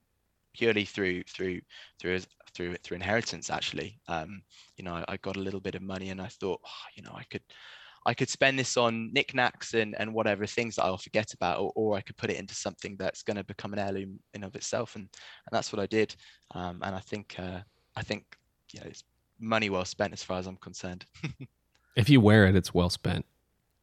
[0.54, 1.62] purely through through
[2.00, 2.20] through
[2.54, 3.50] through through inheritance.
[3.50, 4.42] Actually, um,
[4.78, 7.04] you know, I, I got a little bit of money, and I thought, "Oh, you
[7.04, 7.44] know, I could
[8.06, 11.72] I could spend this on knickknacks and and whatever things that I'll forget about, or,
[11.76, 14.56] or I could put it into something that's going to become an heirloom in of
[14.56, 16.16] itself, and and that's what I did.
[16.56, 17.60] Um, and I think uh,
[17.96, 18.26] I think
[18.74, 19.04] you know, it's
[19.40, 21.06] money well spent as far as I'm concerned.
[21.96, 23.26] If you wear it, it's well spent.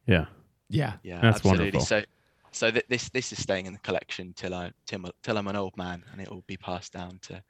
[0.07, 0.27] Yeah.
[0.71, 0.95] Yeah.
[1.03, 1.67] Yeah, That's absolutely.
[1.67, 1.81] wonderful.
[1.81, 2.03] So,
[2.59, 5.57] so th- this this is staying in the collection till I till, till I'm an
[5.57, 7.43] old man, and it will be passed down to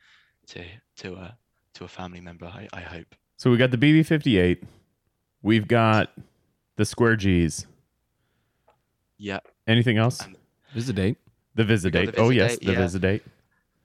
[0.48, 0.64] to
[0.98, 1.36] to a
[1.74, 2.46] to a family member.
[2.46, 3.14] I, I hope.
[3.38, 4.62] So we got the BB58.
[5.42, 6.12] We've got
[6.76, 7.66] the Square G's.
[9.16, 10.20] Yeah, Anything else?
[10.20, 10.36] And-
[10.74, 11.16] Visodate.
[11.54, 12.14] The Visodate.
[12.14, 12.78] the oh yes, the yeah.
[12.78, 13.22] Visodate.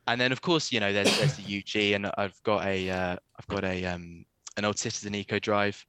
[0.07, 3.15] and then of course you know there's there's the UG, and I've got a uh,
[3.39, 4.25] I've got a um
[4.57, 5.83] an old Citizen Eco Drive,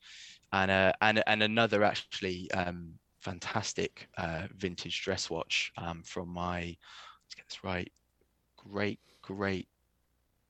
[0.53, 2.95] and uh and and another actually um
[3.25, 7.91] fantastic uh vintage dress watch um from my let's get this right
[8.57, 9.69] great great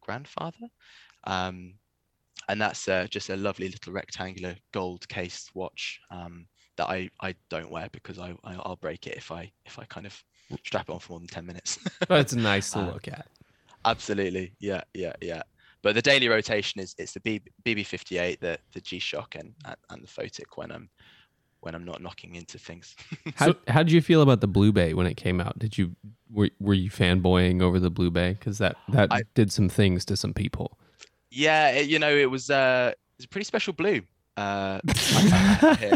[0.00, 0.66] grandfather
[1.24, 1.74] um
[2.48, 6.46] and that's uh, just a lovely little rectangular gold cased watch um
[6.76, 9.84] that I I don't wear because I I- I'll break it if I if I
[9.84, 10.22] kind of
[10.64, 13.26] strap it on for more than 10 minutes But it's nice to Uh, look at.
[13.84, 15.42] Absolutely, yeah, yeah, yeah.
[15.82, 19.76] But the daily rotation is it's the B, BB58, the the G Shock, and and
[19.90, 20.88] and the Photic when I'm
[21.64, 22.94] when I'm not knocking into things.
[23.36, 25.58] How how did you feel about the Blue Bay when it came out?
[25.58, 25.96] Did you
[26.30, 30.04] were were you fanboying over the Blue Bay because that that I- did some things
[30.06, 30.78] to some people?
[31.30, 34.02] yeah, it, you know, it was uh, it was a pretty special blue.
[34.36, 35.88] Uh, I-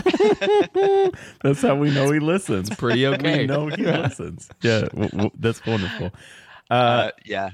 [0.74, 1.10] I-
[1.42, 2.70] That's how we know he listens.
[2.70, 3.46] Pretty We okay.
[3.46, 4.48] know he listens.
[4.62, 6.12] Yeah, w- w- that's wonderful.
[6.70, 7.50] Uh, uh, yeah.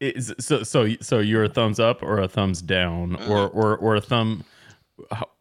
[0.00, 3.28] is, so so so you're a thumbs up or a thumbs down Mm.
[3.30, 4.44] or or or a thumb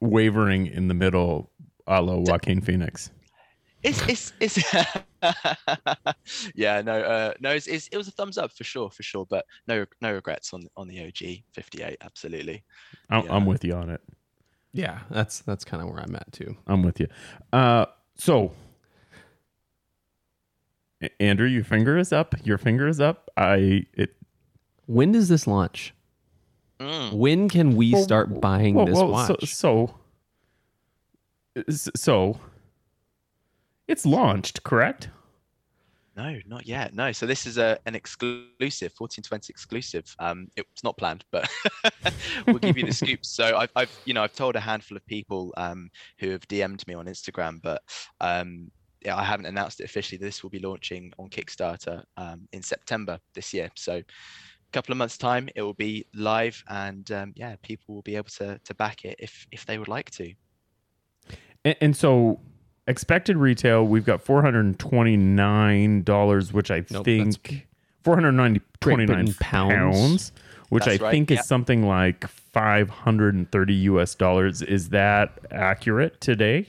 [0.01, 1.49] wavering in the middle,
[1.88, 3.11] a la Joaquin Phoenix.
[3.83, 4.73] It's it's it's
[6.55, 9.25] yeah no uh no it's, it's, it was a thumbs up for sure for sure
[9.29, 12.63] but no no regrets on on the OG 58 absolutely
[13.09, 13.35] I'm, Yeah.
[13.35, 14.01] I'm with you on it.
[14.73, 16.55] Yeah, that's that's kind of where I'm at too.
[16.67, 17.07] I'm with you.
[17.53, 17.85] Uh,
[18.15, 18.51] so,
[21.19, 22.35] Andrew, your finger is up.
[22.43, 23.29] Your finger is up.
[23.38, 24.15] I it.
[24.85, 25.93] When does this launch?
[26.79, 27.13] Mm.
[27.13, 29.27] When can we Well, start buying Whoa, this whoa, watch?
[29.27, 29.95] So, so,
[31.70, 32.39] so,
[33.88, 35.10] it's launched, correct?
[36.16, 40.97] no not yet no so this is a an exclusive 1420 exclusive um it's not
[40.97, 41.47] planned but
[42.47, 45.05] we'll give you the scoop so I've, I've you know I've told a handful of
[45.05, 47.84] people um who have DM'd me on Instagram but
[48.20, 48.72] um
[49.05, 50.18] yeah, I haven't announced it officially.
[50.18, 53.70] This will be launching on Kickstarter um, in September this year.
[53.76, 58.01] So, a couple of months' time, it will be live, and um, yeah, people will
[58.01, 60.34] be able to to back it if if they would like to.
[61.66, 62.39] And, and so,
[62.88, 67.68] expected retail, we've got four hundred and twenty nine dollars, which I Nope, think
[68.03, 69.97] four hundred ninety Great twenty nine Britain pounds.
[69.97, 70.32] pounds,
[70.70, 71.39] which That's I right, think yeah.
[71.39, 74.62] is something like five hundred and thirty US dollars.
[74.62, 76.68] Is that accurate today?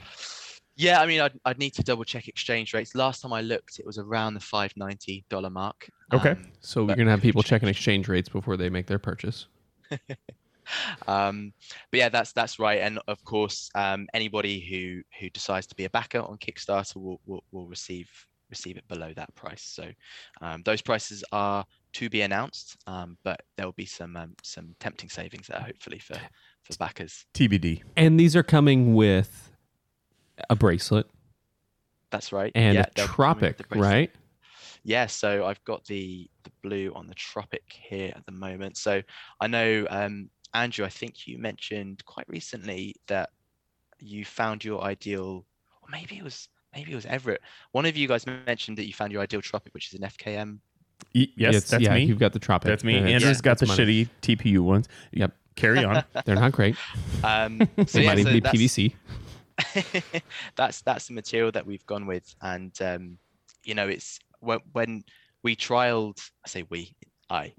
[0.76, 2.94] Yeah, I mean, I'd, I'd need to double check exchange rates.
[2.94, 5.88] Last time I looked, it was around the five ninety dollar mark.
[6.14, 6.30] Okay.
[6.30, 7.50] Um, so we're gonna have people change.
[7.50, 9.46] checking exchange rates before they make their purchase.
[11.06, 11.52] um,
[11.90, 12.80] but yeah, that's that's right.
[12.80, 17.20] And of course, um, anybody who who decides to be a backer on Kickstarter will
[17.26, 18.08] will, will receive
[18.50, 19.62] receive it below that price.
[19.62, 19.90] So
[20.40, 21.64] um, those prices are
[21.94, 25.98] to be announced, um, but there will be some um, some tempting savings there, hopefully
[25.98, 26.18] for
[26.62, 27.24] for backers.
[27.34, 27.82] TBD.
[27.96, 29.50] And these are coming with
[30.50, 31.08] a bracelet
[32.10, 32.52] That's right.
[32.54, 34.10] and yeah, a they'll be coming with tropic, right?
[34.84, 38.76] Yeah, so I've got the the blue on the tropic here at the moment.
[38.76, 39.02] So
[39.40, 43.30] I know um, Andrew, I think you mentioned quite recently that
[43.98, 45.44] you found your ideal,
[45.82, 47.40] or maybe it was maybe it was Everett.
[47.72, 50.58] One of you guys mentioned that you found your ideal tropic, which is an FKM.
[51.14, 52.04] Y- yes, It's- that's yeah, me.
[52.04, 52.68] You've got the tropic.
[52.68, 52.96] That's me.
[52.96, 54.06] and it's- Andrew's got the it's money.
[54.06, 54.88] shitty TPU ones.
[55.12, 55.34] Yep.
[55.56, 56.04] Carry on.
[56.24, 56.76] They're not great.
[57.24, 58.94] Um, so They yeah, might even so be that's- PVC.
[60.56, 63.18] that's that's the material that we've gone with, and um,
[63.64, 65.02] you know, it's when when
[65.42, 66.18] we trialed.
[66.44, 66.94] I say we.
[67.30, 67.52] I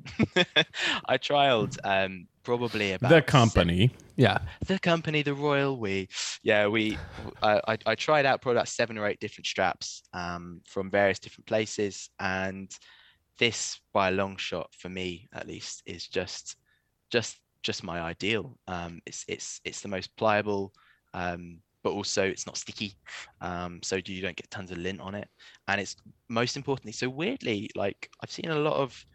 [1.08, 3.92] I trialed um, probably about the seven- company.
[4.16, 4.40] Yeah.
[4.66, 6.10] the company, the royal we,
[6.42, 6.98] yeah, we,
[7.44, 11.20] I, I, I tried out probably about seven or eight different straps um, from various
[11.20, 12.70] different places, and
[13.38, 16.58] this, by a long shot, for me at least, is just,
[17.12, 18.58] just, just my ideal.
[18.68, 20.74] Um, it's, it's, it's the most pliable,
[21.14, 22.96] um, but also it's not sticky,
[23.42, 25.28] um, so you don't get tons of lint on it,
[25.68, 25.96] and it's
[26.30, 29.06] most importantly, so weirdly, like I've seen a lot of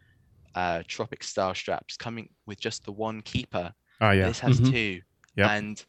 [0.55, 4.27] uh, tropic style straps coming with just the one keeper Oh yeah.
[4.27, 4.71] this has Mhm.
[4.71, 5.01] two.
[5.37, 5.49] Yep.
[5.51, 5.85] And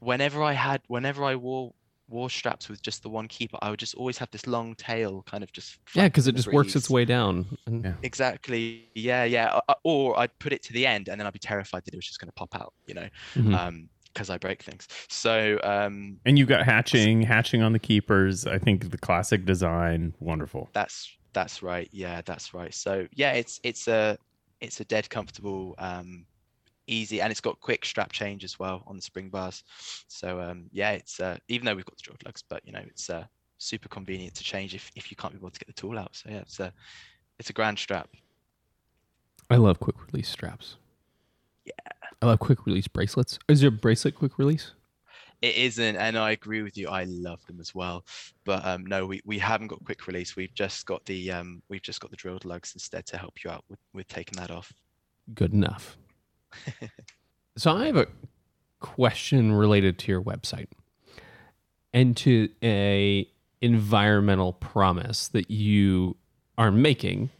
[0.00, 1.74] whenever I had, whenever I wore
[2.08, 5.22] wore straps with just the one keeper, I would just always have this long tail,
[5.24, 5.78] kind of just.
[5.94, 7.58] Yeah, because it the just works its way down.
[7.66, 7.94] And Yeah.
[8.04, 8.88] Exactly.
[8.94, 9.58] Yeah, yeah.
[9.82, 12.06] Or I'd put it to the end, and then I'd be terrified that it was
[12.06, 12.72] just going to pop out.
[12.86, 13.54] You know, Mhm.
[13.58, 14.88] um, because I break things.
[15.08, 18.46] So um, And you've got hatching, hatching on the keepers.
[18.46, 20.70] I think the classic design, wonderful.
[20.72, 21.86] that's that's right.
[21.92, 22.72] Yeah, that's right.
[22.72, 24.16] So yeah, it's it's a
[24.62, 25.74] it's a dead comfortable.
[25.78, 26.24] Um,
[26.88, 29.64] easy and it's got quick strap change as well on the spring bars
[30.06, 32.78] so um yeah it's uh even though we've got the drilled lugs but you know
[32.86, 33.24] it's uh
[33.58, 36.14] super convenient to change if, if you can't be able to get the tool out
[36.14, 36.72] so yeah it's a
[37.40, 38.08] it's a grand strap
[39.50, 40.76] I love quick release straps.
[41.64, 41.72] Yeah.
[42.22, 43.38] I love quick release bracelets.
[43.48, 44.72] Is your bracelet quick release?
[45.42, 48.02] it isn't and i agree with you i love them as well
[48.46, 51.82] but um no we, we haven't got quick release we've just got the um we've
[51.82, 54.72] just got the drilled lugs instead to help you out with, with taking that off
[55.34, 55.96] Good enough.
[57.56, 58.06] so I have a
[58.80, 60.68] question related to your website
[61.92, 63.28] and to a
[63.60, 66.16] environmental promise that you
[66.58, 67.30] are making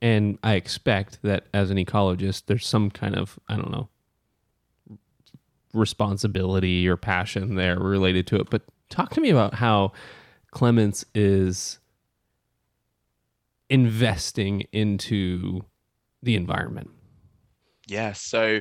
[0.00, 3.88] and I expect that as an ecologist there's some kind of I don't know
[5.74, 9.92] responsibility or passion there related to it but talk to me about how
[10.52, 11.78] Clements is
[13.68, 15.64] investing into
[16.22, 16.90] the environment
[17.86, 18.12] Yeah.
[18.12, 18.60] So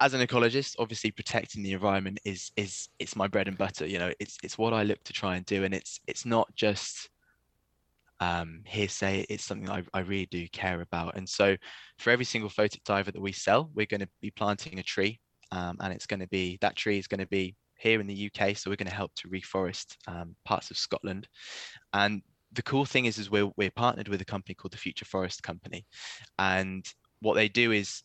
[0.00, 3.86] as an ecologist, obviously protecting the environment is is it's my bread and butter.
[3.86, 5.64] You know, it's it's what I look to try and do.
[5.64, 7.09] And it's it's not just
[8.20, 11.16] um hearsay, it's something I, I really do care about.
[11.16, 11.56] And so
[11.98, 15.18] for every single photic diver that we sell, we're going to be planting a tree
[15.52, 18.30] um, and it's going to be that tree is going to be here in the
[18.34, 18.56] UK.
[18.56, 21.26] So we're going to help to reforest um, parts of Scotland,
[21.92, 25.04] and the cool thing is, is we're we're partnered with a company called the Future
[25.04, 25.84] Forest Company,
[26.38, 26.84] and
[27.20, 28.02] what they do is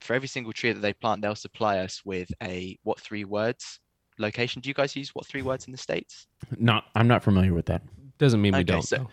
[0.00, 3.80] for every single tree that they plant, they'll supply us with a what three words
[4.18, 4.60] location.
[4.60, 6.26] Do you guys use what three words in the states?
[6.58, 7.82] Not, I'm not familiar with that.
[8.18, 8.82] Doesn't mean we Okay, don't.
[8.82, 9.10] so- though.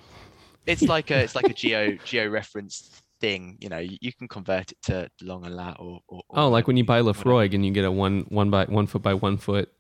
[0.66, 3.58] It's like a it's like a geo geo referenced thing.
[3.62, 6.50] You know, you, you can convert it to long and lat or, or, or Oh,
[6.50, 7.30] like when you buy whatever.
[7.30, 9.72] Laphroaig and you get a one one by one foot by one foot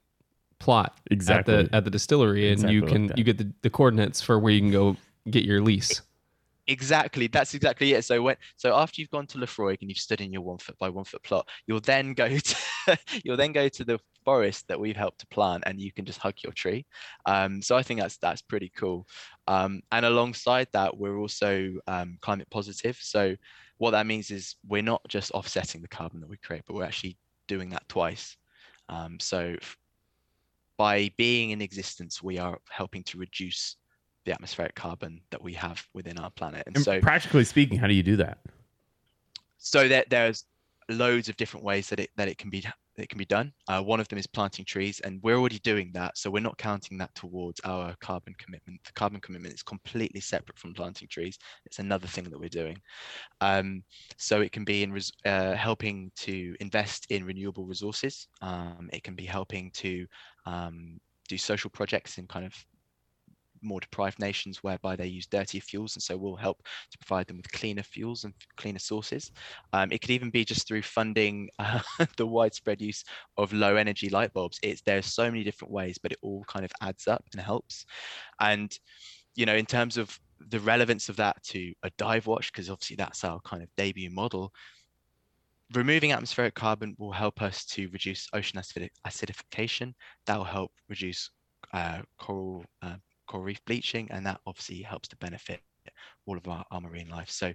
[0.59, 1.53] plot Exactly.
[1.55, 3.17] at the at the distillery, and Exactly you can that.
[3.17, 4.95] you get the, the coordinates for where you can go
[5.29, 6.01] get your lease.
[6.67, 8.05] Exactly, that's exactly it.
[8.05, 10.77] So when so after you've gone to Laphroaig and you've stood in your one foot
[10.77, 14.79] by one foot plot, you'll then go to you'll then go to the forest that
[14.79, 16.85] we've helped to plant, and you can just hug your tree.
[17.25, 19.07] Um, so I think that's that's pretty cool.
[19.47, 22.97] Um, and alongside that, we're also um, climate positive.
[23.01, 23.35] So
[23.77, 26.85] what that means is we're not just offsetting the carbon that we create, but we're
[26.85, 27.17] actually
[27.47, 28.37] doing that twice.
[28.89, 29.55] Um, so
[30.77, 33.77] by being in existence, we are helping to reduce
[34.25, 36.63] the atmospheric carbon that we have within our planet.
[36.67, 38.39] And And so practically speaking, how do you do that?
[39.57, 40.45] so there, there's
[40.89, 42.63] loads of different ways that it that it can be
[42.97, 43.53] it can be done.
[43.67, 46.17] Uh, one of them is planting trees, and we're already doing that.
[46.17, 48.81] So we're not counting that towards our carbon commitment.
[48.85, 51.37] The carbon commitment is completely separate from planting trees.
[51.65, 52.77] It's another thing that we're doing.
[53.39, 53.83] Um,
[54.17, 58.27] so it can be in res- uh, helping to invest in renewable resources.
[58.41, 60.05] Um, it can be helping to
[60.45, 62.53] um, do social projects in kind of
[63.61, 67.37] more deprived nations whereby they use dirtier fuels and so we'll help to provide them
[67.37, 69.31] with cleaner fuels and cleaner sources.
[69.73, 71.79] Um, it could even be just through funding uh,
[72.17, 73.03] the widespread use
[73.37, 74.59] of low energy light bulbs.
[74.63, 77.85] It's there's so many different ways but it all kind of adds up and helps.
[78.39, 78.77] And
[79.35, 82.95] you know in terms of the relevance of that to a dive watch because obviously
[82.95, 84.51] that's our kind of debut model
[85.73, 88.59] removing atmospheric carbon will help us to reduce ocean
[89.07, 89.93] acidification.
[90.25, 91.29] That will help reduce
[91.73, 92.95] uh, coral uh,
[93.27, 95.61] coral reef bleaching and that obviously helps to benefit
[96.25, 97.53] all of our, our marine life so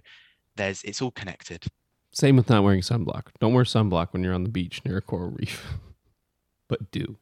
[0.55, 1.63] there's it's all connected
[2.11, 3.27] Same with not wearing sunblock.
[3.39, 5.73] Don't wear sunblock when you're on the beach near a coral reef,
[6.67, 7.17] but do.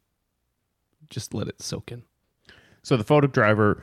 [1.10, 2.02] Just let it soak in.
[2.82, 3.82] So the photo driver,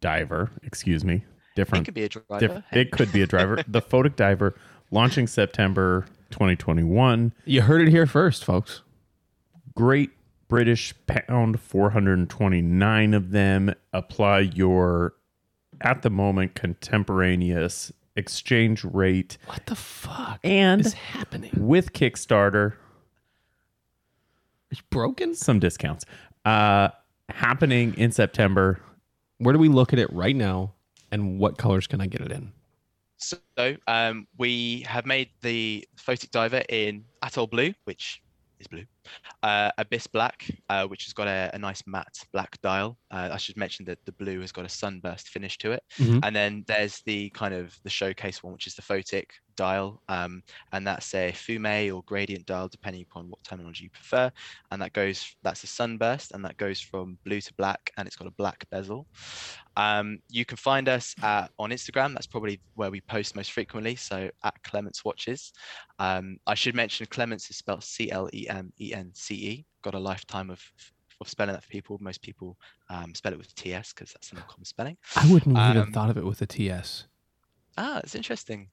[0.00, 1.24] diver, excuse me,
[1.54, 1.54] different.
[1.54, 1.84] it different.
[1.84, 2.80] could be a driver diff- hey.
[2.80, 3.62] it could be a driver.
[3.68, 4.54] the photic diver
[4.90, 7.32] launching September 2021.
[7.44, 8.82] You heard it here first, folks.
[9.76, 10.10] Great
[10.48, 13.74] British pound, 429 of them.
[13.92, 15.14] Apply your
[15.80, 21.50] at the moment contemporaneous exchange rate What the fuck and is happening?
[21.56, 22.74] with Kickstarter
[24.70, 25.34] It's broken.
[25.34, 26.04] some discounts.
[26.44, 26.90] Uh
[27.30, 28.78] happening in September.
[29.38, 30.74] Where do we look at it right now,
[31.10, 32.52] and what colors can I get it in?
[33.16, 33.38] So
[33.88, 38.22] um, we have made the photic diver in Atoll Blue, which
[38.60, 38.84] is blue,
[39.42, 42.98] uh, Abyss Black, uh, which has got a, a nice matte black dial.
[43.10, 45.82] Uh, I should mention that the blue has got a sunburst finish to it.
[45.98, 46.20] Mhm.
[46.22, 49.26] And then there's the kind of the showcase one, which is the photic
[49.56, 50.42] dial, um,
[50.72, 54.30] and that's a fume or gradient dial, depending upon what terminology you prefer.
[54.70, 58.16] And that goes, that's a sunburst, and that goes from blue to black, and it's
[58.16, 59.06] got a black bezel.
[59.76, 62.14] Um, you can find us at, on Instagram.
[62.14, 63.96] That's probably where we post most frequently.
[63.96, 65.52] So at Clements Watches.
[65.98, 69.66] Um, I should mention Clements is spelled C L E M E N C E.
[69.82, 70.62] Got a lifetime of
[71.20, 71.98] of spelling that for people.
[72.00, 72.56] Most people
[72.90, 74.96] um, spell it with T S because that's the more common spelling.
[75.16, 77.04] I wouldn't have even Um, thought of it with a TS.
[77.76, 78.68] Ah, it's interesting.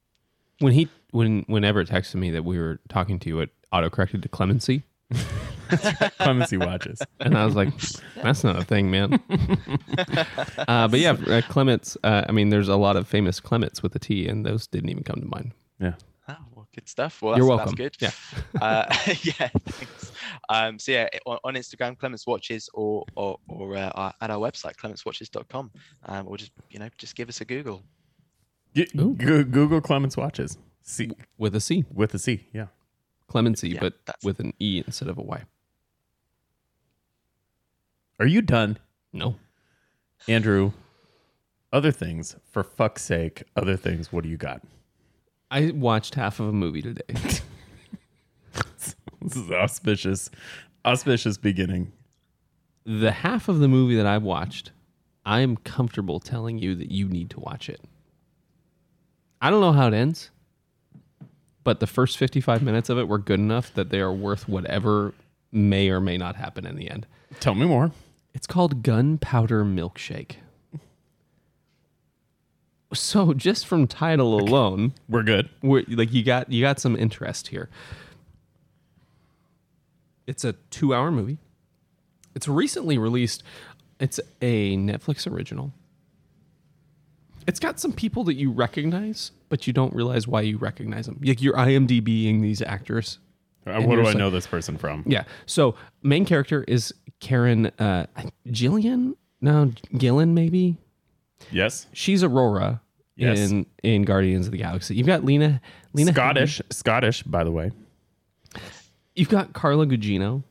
[0.59, 4.21] When he when whenever it texted me that we were talking to you, it autocorrected
[4.23, 4.83] to clemency,
[6.19, 7.01] Clemency watches.
[7.19, 7.69] and I was like,
[8.21, 9.13] "That's not a thing, man."
[10.67, 11.97] uh, but yeah, uh, Clements.
[12.03, 14.89] Uh, I mean, there's a lot of famous Clements with a T, and those didn't
[14.89, 15.53] even come to mind.
[15.79, 15.93] Yeah.
[16.71, 17.21] Well, good stuff.
[17.21, 17.75] Well, that's, You're welcome.
[17.75, 17.97] That's good.
[17.99, 18.11] Yeah.
[18.61, 18.85] Uh,
[19.23, 19.49] yeah.
[19.65, 20.11] Thanks.
[20.49, 24.37] Um, so yeah, on, on Instagram, Clements Watches, or or, or uh, our- at our
[24.37, 25.71] website, clementswatches.com,
[26.05, 27.83] um, or just you know just give us a Google.
[28.75, 29.13] G- Ooh.
[29.15, 30.57] Google Clements watches.
[30.83, 32.47] C with a C, with a C.
[32.53, 32.67] Yeah.
[33.27, 35.43] clemency, Yeah, but that's- with an E instead of a Y.
[38.19, 38.77] Are you done,
[39.13, 39.35] No,
[40.27, 40.71] Andrew?
[41.73, 43.43] Other things, for fuck's sake.
[43.55, 44.11] Other things.
[44.11, 44.61] What do you got?
[45.51, 47.03] I watched half of a movie today.
[49.23, 50.31] This is auspicious,
[50.83, 51.91] auspicious beginning.
[52.85, 54.71] the half of the movie that I've watched,
[55.23, 57.81] I am comfortable telling you that you need to watch it.
[59.39, 60.31] I don't know how it ends,
[61.63, 65.13] but the first 55 minutes of it were good enough that they are worth whatever
[65.51, 67.05] may or may not happen in the end.
[67.39, 67.91] Tell me more.
[68.33, 70.37] It's called Gunpowder Milkshake.
[72.93, 75.49] So just from title alone, We're good.
[75.61, 77.69] we're, like you got you got some interest here.
[80.27, 81.37] It's a two-hour movie.
[82.35, 83.43] It's recently released.
[83.99, 85.73] It's a Netflix original.
[87.47, 91.19] It's got some people that you recognize, but you don't realize why you recognize them.
[91.23, 93.19] Like you're IMDbing these actors.
[93.65, 95.03] Uh, what do I know this person from?
[95.05, 95.23] Yeah.
[95.45, 98.05] So main character is Karen uh,
[98.47, 99.15] Jillian.
[99.39, 100.77] No, Gillan maybe.
[101.51, 101.87] Yes.
[101.93, 102.81] She's Aurora
[103.15, 103.39] Yes.
[103.51, 104.95] in in Guardians of the Galaxy.
[104.95, 105.61] You've got Lena
[105.93, 106.61] Lena Scottish.
[106.69, 107.71] Scottish, by the way.
[109.15, 110.43] You've got Carla Gugino,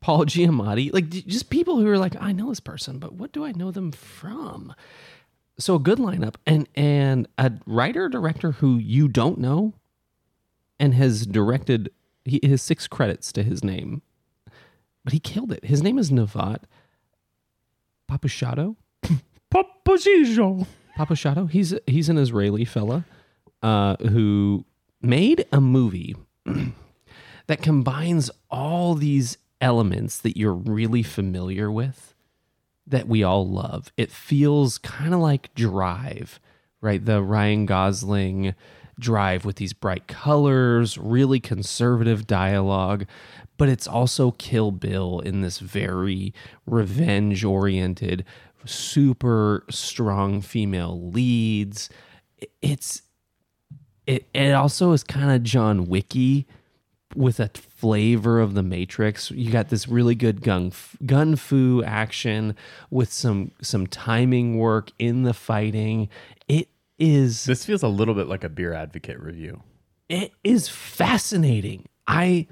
[0.00, 3.44] Paul Giamatti, like just people who are like, I know this person, but what do
[3.44, 4.74] I know them from?
[5.58, 9.72] So a good lineup and and a writer director who you don't know,
[10.78, 11.90] and has directed.
[12.24, 14.02] He has six credits to his name,
[15.04, 15.64] but he killed it.
[15.64, 16.62] His name is Navat
[19.52, 19.66] Papashato.
[19.84, 20.66] Papazijo.
[20.96, 21.50] Papashato.
[21.50, 23.04] He's he's an Israeli fella
[23.62, 24.64] uh, who
[25.00, 26.16] made a movie
[27.46, 32.14] that combines all these elements that you're really familiar with
[32.86, 33.92] that we all love.
[33.96, 36.40] It feels kind of like Drive,
[36.80, 37.04] right?
[37.04, 38.54] The Ryan Gosling
[38.98, 43.06] Drive with these bright colors, really conservative dialogue,
[43.56, 46.34] but it's also Kill Bill in this very
[46.66, 48.24] revenge oriented,
[48.64, 51.88] super strong female leads.
[52.60, 53.02] It's
[54.06, 56.46] it, it also is kind of John Wicky
[57.14, 59.30] with a flavor of the Matrix.
[59.30, 60.72] You got this really good gun
[61.04, 62.56] gun fu action
[62.90, 66.08] with some some timing work in the fighting.
[66.48, 69.62] It is This feels a little bit like a beer advocate review.
[70.08, 71.86] it is fascinating.
[72.06, 72.46] I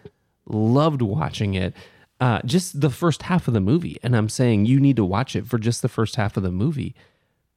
[0.47, 1.75] loved watching it.
[2.21, 5.35] Uh, just the first half of the movie, and I'm saying you need to watch
[5.35, 6.95] it for just the first half of the movie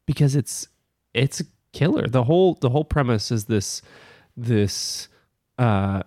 [0.06, 0.68] because it's
[1.14, 1.44] it's a
[1.74, 2.08] killer.
[2.08, 3.82] The whole the whole premise is this
[4.38, 5.10] this
[5.58, 6.04] uh,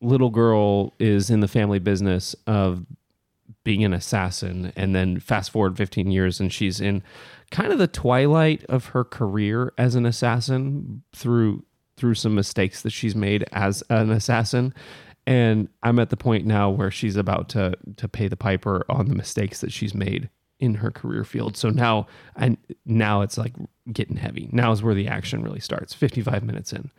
[0.00, 2.84] little girl is in the family business of
[3.62, 7.02] being an assassin, and then fast forward 15 years, and she's in
[7.50, 11.64] kind of the twilight of her career as an assassin through
[11.96, 14.72] through some mistakes that she's made as an assassin
[15.30, 19.06] and i'm at the point now where she's about to to pay the piper on
[19.08, 20.28] the mistakes that she's made
[20.58, 22.06] in her career field so now
[22.36, 23.54] and now it's like
[23.92, 26.90] getting heavy now is where the action really starts 55 minutes in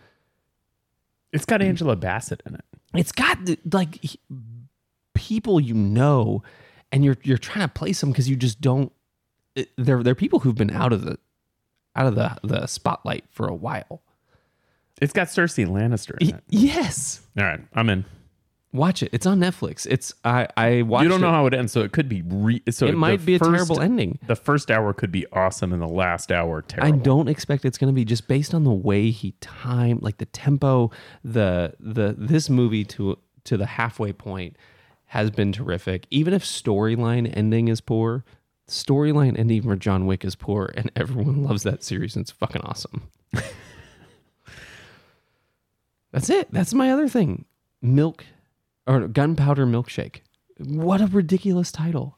[1.33, 2.65] It's got Angela Bassett in it.
[2.95, 3.37] it's got
[3.71, 3.99] like
[5.13, 6.41] people you know
[6.91, 8.91] and you're you're trying to place them because you just don't
[9.55, 11.17] it- they're they're people who've been out of the
[11.95, 14.01] out of the the spotlight for a while
[15.01, 16.43] It's got Cersei Lannister in it.
[16.49, 18.05] yes All right, I'm in.
[18.73, 21.31] Watch it it's on netflix it's i i watched you don't know it.
[21.31, 23.81] how it ends, so it could be re- so it might be a first- terrible
[23.81, 26.87] ending The first hour could be awesome, and the last hour terrible.
[26.93, 30.17] I don't expect it's going to be just based on the way he timed, like
[30.19, 30.89] the tempo,
[31.23, 34.55] the the this movie to to the halfway point
[35.07, 36.07] has been terrific.
[36.09, 38.23] Even if storyline ending is poor,
[38.69, 42.15] storyline ending for John Wick is poor, and everyone loves that series.
[42.15, 43.09] And it's fucking awesome.
[46.11, 46.47] That's it.
[46.51, 47.45] That's my other thing.
[47.81, 48.25] Milk
[48.87, 50.21] or gunpowder milkshake.
[50.57, 52.17] What a ridiculous title.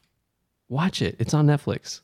[0.68, 1.16] Watch it.
[1.18, 2.00] It's on Netflix.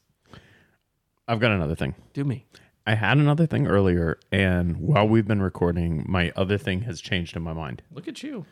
[1.29, 1.95] I've got another thing.
[2.13, 2.47] Do me.
[2.87, 7.37] I had another thing earlier, and while we've been recording, my other thing has changed
[7.37, 7.83] in my mind.
[7.93, 8.47] Look at you.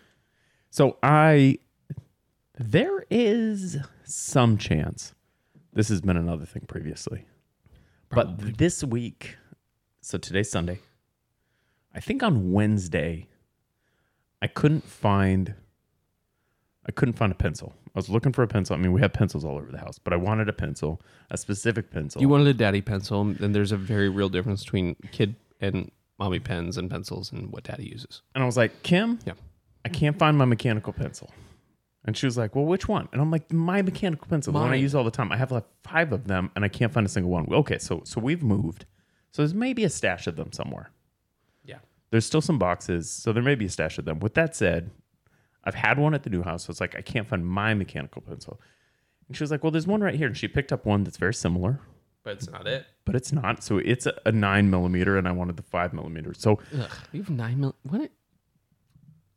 [0.70, 1.58] So I,
[2.56, 5.14] there is some chance.
[5.72, 7.26] This has been another thing previously,
[8.10, 9.36] but this week,
[10.00, 10.80] so today's Sunday.
[11.94, 13.28] I think on Wednesday,
[14.40, 15.54] I couldn't find.
[16.88, 17.74] I couldn't find a pencil.
[17.86, 18.74] I was looking for a pencil.
[18.74, 21.36] I mean, we have pencils all over the house, but I wanted a pencil, a
[21.36, 22.22] specific pencil.
[22.22, 25.90] You wanted a daddy pencil, and then there's a very real difference between kid and
[26.18, 28.22] mommy pens and pencils and what daddy uses.
[28.34, 29.34] And I was like, Kim, Yeah.
[29.84, 31.30] I can't find my mechanical pencil.
[32.04, 33.08] And she was like, Well, which one?
[33.12, 35.30] And I'm like, My mechanical pencil, the one I use all the time.
[35.30, 37.46] I have like five of them, and I can't find a single one.
[37.52, 38.86] Okay, so so we've moved.
[39.32, 40.90] So there's maybe a stash of them somewhere.
[41.64, 41.78] Yeah.
[42.10, 44.20] There's still some boxes, so there may be a stash of them.
[44.20, 44.90] With that said,
[45.68, 48.22] I've had one at the new house, so it's like I can't find my mechanical
[48.22, 48.60] pencil.
[49.28, 50.26] And she was like, Well, there's one right here.
[50.26, 51.80] And she picked up one that's very similar,
[52.24, 52.86] But it's not it.
[53.04, 53.62] but it's not.
[53.62, 56.32] So it's a, a nine millimeter, and I wanted the five millimeter.
[56.34, 57.76] So Ugh, you have nine mil.
[57.82, 58.00] What?
[58.00, 58.12] It,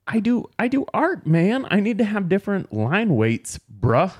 [0.08, 1.66] I do I do art, man.
[1.70, 4.12] I need to have different line weights, bruh.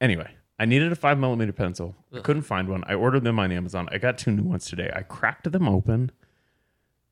[0.00, 1.94] Anyway, I needed a five millimeter pencil.
[2.14, 2.82] I couldn't find one.
[2.86, 3.88] I ordered them on Amazon.
[3.92, 4.90] I got two new ones today.
[4.94, 6.10] I cracked them open,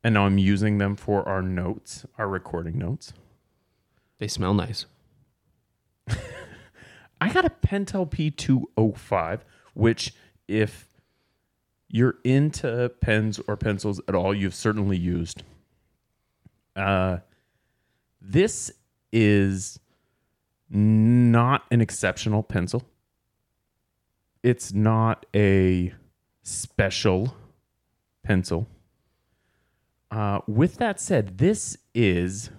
[0.02, 3.12] and now I'm using them for our notes, our recording notes.
[4.18, 4.86] They smell nice.
[7.20, 9.40] I got a Pentel P205,
[9.74, 10.14] which
[10.46, 10.88] if
[11.88, 15.42] you're into pens or pencils at all, you've certainly used.
[16.76, 17.18] Uh,
[18.20, 18.70] this
[19.12, 19.80] is
[20.70, 22.84] not an exceptional pencil.
[24.42, 25.94] It's not a
[26.42, 27.34] special
[28.22, 28.68] pencil.
[30.10, 32.50] Uh, with that said, this is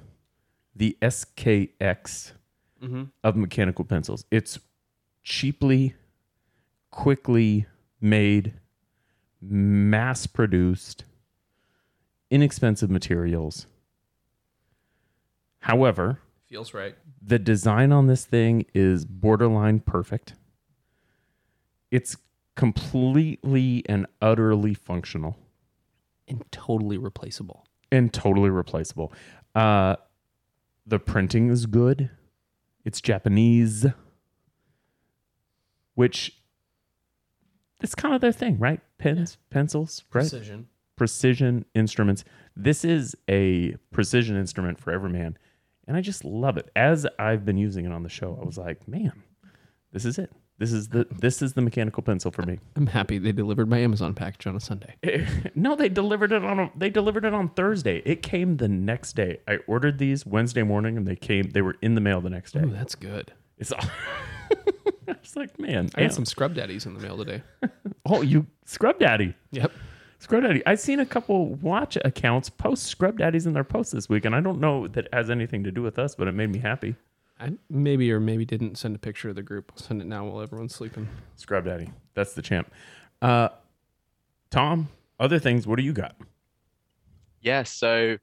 [0.80, 2.32] the SKX
[2.82, 3.04] Mm-hmm.
[3.26, 4.24] of mechanical pencils.
[4.32, 4.58] It's
[5.22, 5.96] cheaply,
[6.92, 7.66] quickly
[8.00, 8.54] made,
[9.42, 11.04] mass produced,
[12.32, 13.68] inexpensive materials.
[15.60, 16.96] However, Feels right.
[17.22, 20.36] the design on this thing is borderline perfect.
[21.92, 22.16] It's
[22.56, 25.38] completely and utterly functional
[26.30, 27.66] And totally replaceable.
[27.92, 29.12] and totally replaceable.
[29.54, 29.98] Uh,
[30.86, 32.10] the printing is good.
[32.86, 33.86] It's Japanese,
[35.96, 36.42] which
[37.82, 38.82] it's kind of their thing, right?
[38.98, 40.22] Pens, pencils, right?
[40.22, 40.68] Precision.
[40.96, 42.24] Precision instruments.
[42.56, 45.38] This is a precision instrument for every man,
[45.88, 46.70] and I just love it.
[46.76, 49.24] As I've been using it on the show, I was like, man,
[49.92, 50.32] this is it.
[50.60, 52.60] This is the this is the mechanical pencil for me.
[52.76, 54.96] I'm happy they delivered my Amazon package on a Sunday.
[55.56, 58.02] no, they delivered it on a, they delivered it on Thursday.
[58.06, 59.40] It came the next day.
[59.48, 61.52] I ordered these Wednesday morning, and they came.
[61.52, 62.60] They were in the mail the next day.
[62.60, 63.32] Ooh, that's good.
[63.58, 63.80] It's all.
[65.08, 66.12] I was like, man, I got damn.
[66.12, 67.42] some scrub daddies in the mail today.
[68.06, 69.72] oh, you scrub daddy, Yep.
[70.20, 70.62] scrub daddy.
[70.66, 74.36] I've seen a couple watch accounts post scrub daddies in their posts this week, and
[74.36, 76.96] I don't know that has anything to do with us, but it made me happy.
[77.40, 79.72] I maybe or maybe didn't send a picture of the group.
[79.76, 81.08] I'll send it now while everyone's sleeping.
[81.36, 82.72] Scrub daddy, that's the champ.
[83.22, 83.50] Uh,
[84.50, 84.90] Tom,
[85.20, 85.66] other things.
[85.68, 86.16] What do you got?
[87.42, 87.64] Yeah.
[87.64, 88.18] So,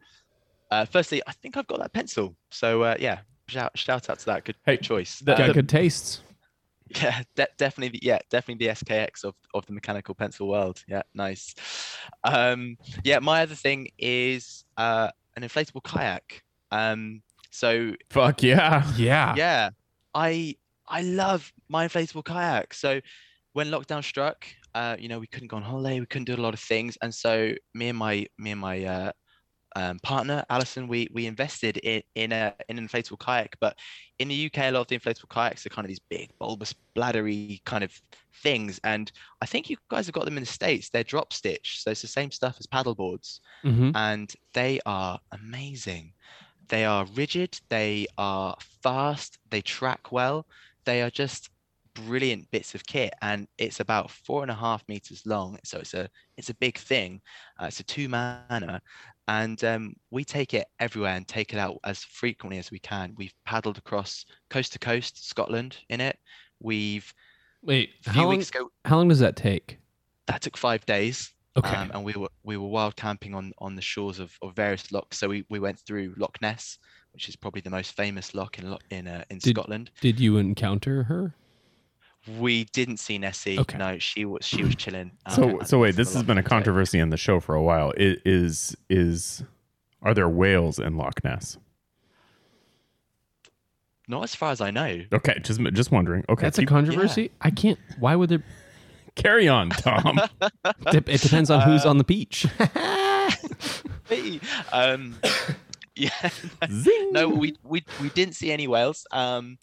[0.71, 2.37] uh, firstly, I think I've got that pencil.
[2.51, 4.45] So uh, yeah, shout shout out to that.
[4.45, 5.21] Good, Hey, good choice.
[5.21, 6.21] the- Got Um, good tastes.
[7.03, 7.99] Yeah, de- definitely.
[7.99, 10.85] The, yeah, definitely the SKX of, of the mechanical pencil world.
[10.87, 11.53] Yeah, nice.
[12.23, 16.45] Um, yeah, my other thing is uh, an inflatable kayak.
[16.71, 17.23] Um,
[17.57, 18.85] so Fuck yeah.
[18.97, 19.35] Yeah.
[19.37, 19.71] yeah,
[20.15, 20.57] I
[20.89, 22.75] I love my inflatable kayak.
[22.75, 23.01] So
[23.55, 26.45] when lockdown struck, uh, you know, we couldn't go on holiday, we couldn't do a
[26.45, 29.13] lot of things, and so me and my me and my uh,
[29.75, 33.57] um, partner Alison, we we invested in in a in an inflatable kayak.
[33.61, 33.77] But
[34.19, 36.75] in the UK, a lot of the inflatable kayaks are kind of these big bulbous
[36.95, 37.93] bladdery kind of
[38.43, 39.11] things, and
[39.41, 40.91] I think you guys have got them in the states.
[40.91, 43.91] They're drop stitch, so it's the same stuff as paddle boards Mm-hmm.
[43.95, 46.13] and they are amazing.
[46.69, 50.47] They are rigid, they are fast, they track well,
[50.85, 51.51] they are just
[51.95, 55.95] brilliant bits of kit, and it's about four and a half meters long, so it's
[55.95, 57.21] a it's a big thing.
[57.61, 58.81] Uh, it's a two manner,
[59.29, 63.15] and um, we take it everywhere and take it out as frequently as we can.
[63.17, 66.19] We've paddled across coast to coast Scotland in it.
[66.61, 67.13] We've
[67.63, 69.79] Wait, how long, ago how long does that take?
[70.27, 71.33] that took five days.
[71.57, 71.75] Okay.
[71.75, 74.93] Um, and we were we were wild camping on on the shores of, of various
[74.93, 75.19] lochs.
[75.19, 76.79] So we, we went through Loch Ness,
[77.13, 79.91] which is probably the most famous loch in in uh, in Did- Scotland.
[80.01, 81.35] Did you encounter her?
[82.41, 83.59] We didn't see Nessie.
[83.59, 83.79] Okay.
[83.79, 85.13] No, she was she was chilling.
[85.27, 87.93] um, So so wait, this has been a controversy in the show for a while.
[87.97, 89.45] It is is
[90.03, 91.57] are there whales in Loch Ness?
[94.09, 95.03] Not as far as I know.
[95.13, 96.25] Okay, just just wondering.
[96.29, 97.31] Okay, That's a keep- controversy.
[97.41, 97.79] I can't.
[97.99, 98.43] Why would there?
[99.17, 100.21] Carry on, Tom.
[100.93, 102.47] Dep- It depends on who's Uh, on the beach.
[104.11, 104.41] Me.
[104.73, 105.17] um,
[105.97, 106.31] yeah.
[106.71, 107.13] Zing.
[107.13, 109.05] no, we we we didn't see any whales.
[109.11, 109.59] Um,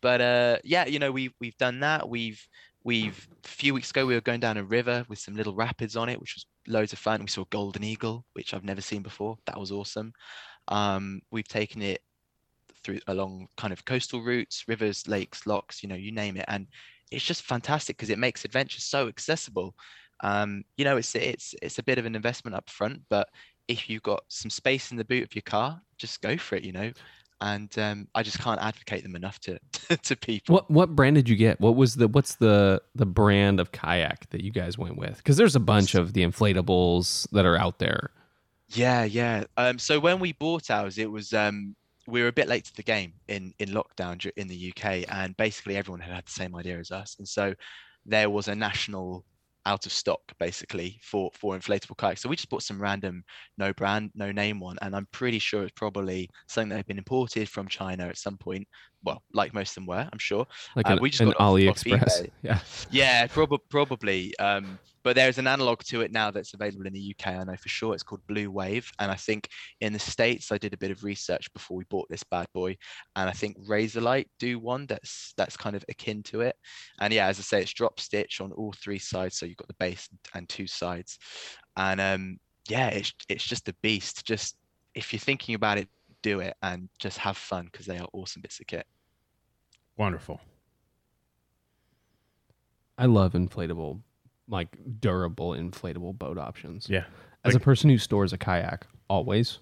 [0.00, 2.08] but uh, yeah, you know, we've we've done that.
[2.08, 2.40] We've
[2.84, 5.96] we've a few weeks ago we were going down a river with some little rapids
[5.96, 7.20] on it, which was loads of fun.
[7.20, 9.36] We saw a golden eagle, which I've never seen before.
[9.46, 10.12] That was awesome.
[10.68, 12.02] Um, we've taken it
[12.84, 16.68] through along kind of coastal routes, rivers, lakes, locks, you know, you name it, and
[17.10, 19.74] it's just fantastic because it makes adventure so accessible.
[20.22, 23.28] Um, you know, it's it's it's a bit of an investment up front, but
[23.68, 26.64] if you've got some space in the boot of your car, just go for it,
[26.64, 26.90] you know.
[27.40, 29.60] And um, I just can't advocate them enough to
[30.02, 30.54] to people.
[30.54, 31.60] what what brand did you get?
[31.60, 35.18] What was the what's the the brand of kayak that you guys went with?
[35.18, 38.10] Because there's a bunch of the inflatables that are out there.
[38.70, 39.44] Yeah, yeah.
[39.56, 41.74] Um, so when we bought ours, it was um,
[42.08, 45.36] we were a bit late to the game in in lockdown in the UK, and
[45.36, 47.54] basically everyone had had the same idea as us, and so
[48.06, 49.24] there was a national
[49.66, 52.22] out of stock basically for for inflatable kayaks.
[52.22, 53.22] So we just bought some random
[53.58, 56.96] no brand, no name one, and I'm pretty sure it's probably something that had been
[56.98, 58.66] imported from China at some point.
[59.04, 60.46] Well, like most of them were, I'm sure.
[60.74, 62.30] Like Uh, an, we just an got off- off AliExpress.
[62.42, 62.60] yeah.
[62.90, 64.36] Yeah, prob- probably.
[64.38, 64.78] Um,
[65.08, 67.28] but there's an analog to it now that's available in the UK.
[67.28, 69.48] I know for sure it's called Blue Wave, and I think
[69.80, 72.76] in the states I did a bit of research before we bought this bad boy,
[73.16, 76.56] and I think RazorLite do one that's that's kind of akin to it.
[77.00, 79.68] And yeah, as I say, it's drop stitch on all three sides, so you've got
[79.68, 81.18] the base and two sides,
[81.78, 84.26] and um, yeah, it's it's just a beast.
[84.26, 84.58] Just
[84.94, 85.88] if you're thinking about it,
[86.20, 88.86] do it and just have fun because they are awesome bits of kit.
[89.96, 90.38] Wonderful.
[92.98, 94.02] I love inflatable,
[94.48, 96.88] like durable inflatable boat options.
[96.88, 97.04] Yeah.
[97.44, 99.58] As a person who stores a kayak, always,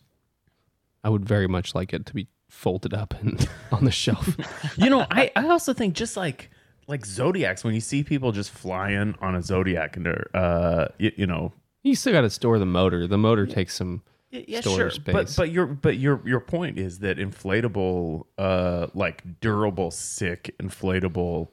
[1.04, 4.36] I would very much like it to be folded up and on the shelf.
[4.76, 6.50] you know, I, I also think just like
[6.88, 11.12] like zodiacs when you see people just flying on a zodiac and they're uh you,
[11.16, 11.52] you know
[11.82, 13.06] you still got to store the motor.
[13.06, 14.02] The motor takes some.
[14.30, 15.36] yeah, storage but space.
[15.36, 21.48] but but your but your your point is that inflatable uh like durable sick inflatable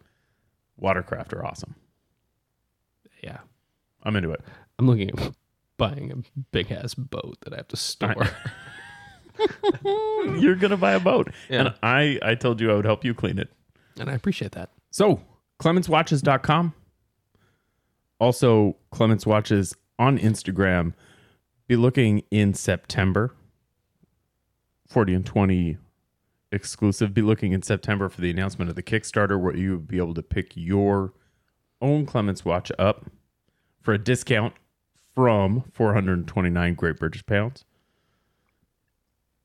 [0.78, 1.83] watercraft are awesome Yeah,
[4.04, 4.42] i'm into it
[4.80, 5.32] I'm looking at
[5.78, 8.28] buying a big ass boat that I have to store.
[10.40, 11.60] you're gonna buy a boat Yeah.
[11.60, 13.50] and i i told you i would help you clean it
[14.00, 14.72] and I appreciate that.
[14.90, 15.22] So,
[15.60, 16.74] clementswatches.com.
[18.20, 20.94] Also, Clements Watches on Instagram.
[21.68, 23.36] Be looking in September.
[24.88, 25.78] 40 and 20
[26.52, 27.14] exclusive.
[27.14, 30.16] Be looking in September for the announcement of the Kickstarter where you will be able
[30.16, 31.14] to pick your
[31.80, 33.06] own Clements watch up
[33.84, 34.54] for a discount
[35.14, 37.66] from 429 Great British pounds.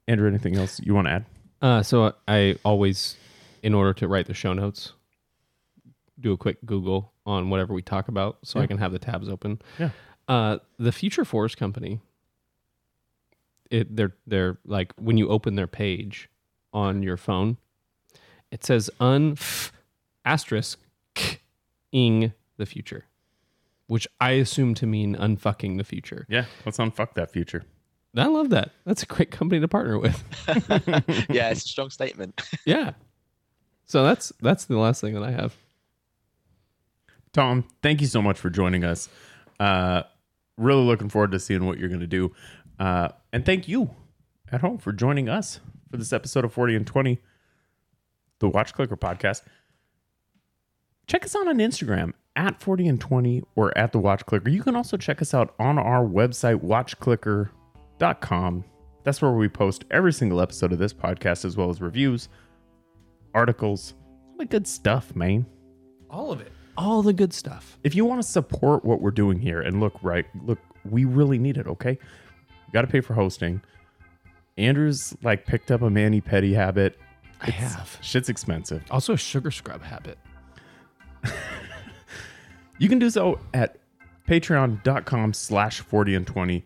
[0.07, 1.25] Andrew, anything else you want to add?
[1.61, 3.17] Uh, so I always,
[3.63, 4.93] in order to write the show notes,
[6.19, 9.29] do a quick Google on whatever we talk about, so I can have the tabs
[9.29, 9.61] open.
[9.79, 9.91] Yeah.
[10.27, 12.01] Uh, the Future Forest Company.
[13.71, 16.31] It they're they're like when you open their page
[16.73, 17.59] on your phone,
[18.51, 19.37] it says un
[20.25, 20.79] asterisk
[21.93, 23.05] ing the future,
[23.89, 26.27] which I assume to mean unfucking the future.
[26.29, 27.65] Yeah, let's unfuck that future.
[28.17, 28.71] I love that.
[28.85, 30.23] That's a great company to partner with.
[31.29, 32.41] yeah, it's a strong statement.
[32.65, 32.93] Yeah.
[33.87, 35.57] So that's that's the last thing that I have.
[37.33, 39.09] Tom, thank you so much for joining us.
[39.59, 40.03] Uh,
[40.59, 42.35] really looking forward to seeing what you're going to do.
[42.79, 43.95] Uh, and thank you
[44.53, 45.61] at home for joining us
[45.91, 47.19] for this episode of 40 and 20,
[48.41, 49.43] the Watch Clicker podcast.
[51.07, 54.49] Check us out on Instagram at 40 and 20 or at the Watch Clicker.
[54.49, 58.65] You can also check us out on our website, watchclicker.com.
[59.05, 62.29] That's where we post every single episode of this podcast, as well as reviews,
[63.35, 63.95] articles,
[64.31, 65.47] all the good stuff, man
[66.11, 66.53] All of it.
[66.77, 67.77] All the good stuff.
[67.83, 71.37] if you want to support what we're doing here and look right look we really
[71.37, 73.61] need it okay we got to pay for hosting
[74.57, 76.97] andrew's like picked up a manny petty habit
[77.41, 77.99] I have.
[78.01, 80.19] shit's expensive Also a sugar scrub habit.
[82.79, 83.77] you can do so at
[84.29, 86.65] patreon.com slash 40 and 20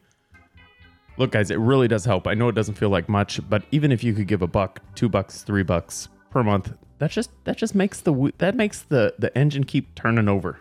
[1.16, 3.92] look guys it really does help i know it doesn't feel like much but even
[3.92, 7.56] if you could give a buck two bucks three bucks per month that just that
[7.56, 10.58] just makes the that makes the the engine keep turning over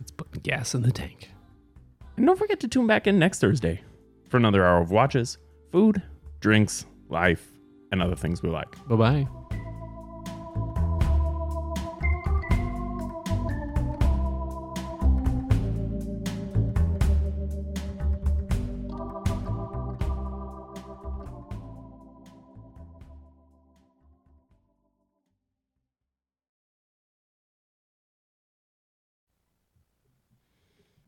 [0.00, 1.30] It's putting gas in the tank.
[2.16, 3.80] And don't forget to tune back in next Thursday
[4.28, 5.38] for another hour of watches,
[5.70, 6.02] food,
[6.40, 7.46] drinks, life,
[7.92, 8.76] and other things we like.
[8.88, 9.63] Bye bye.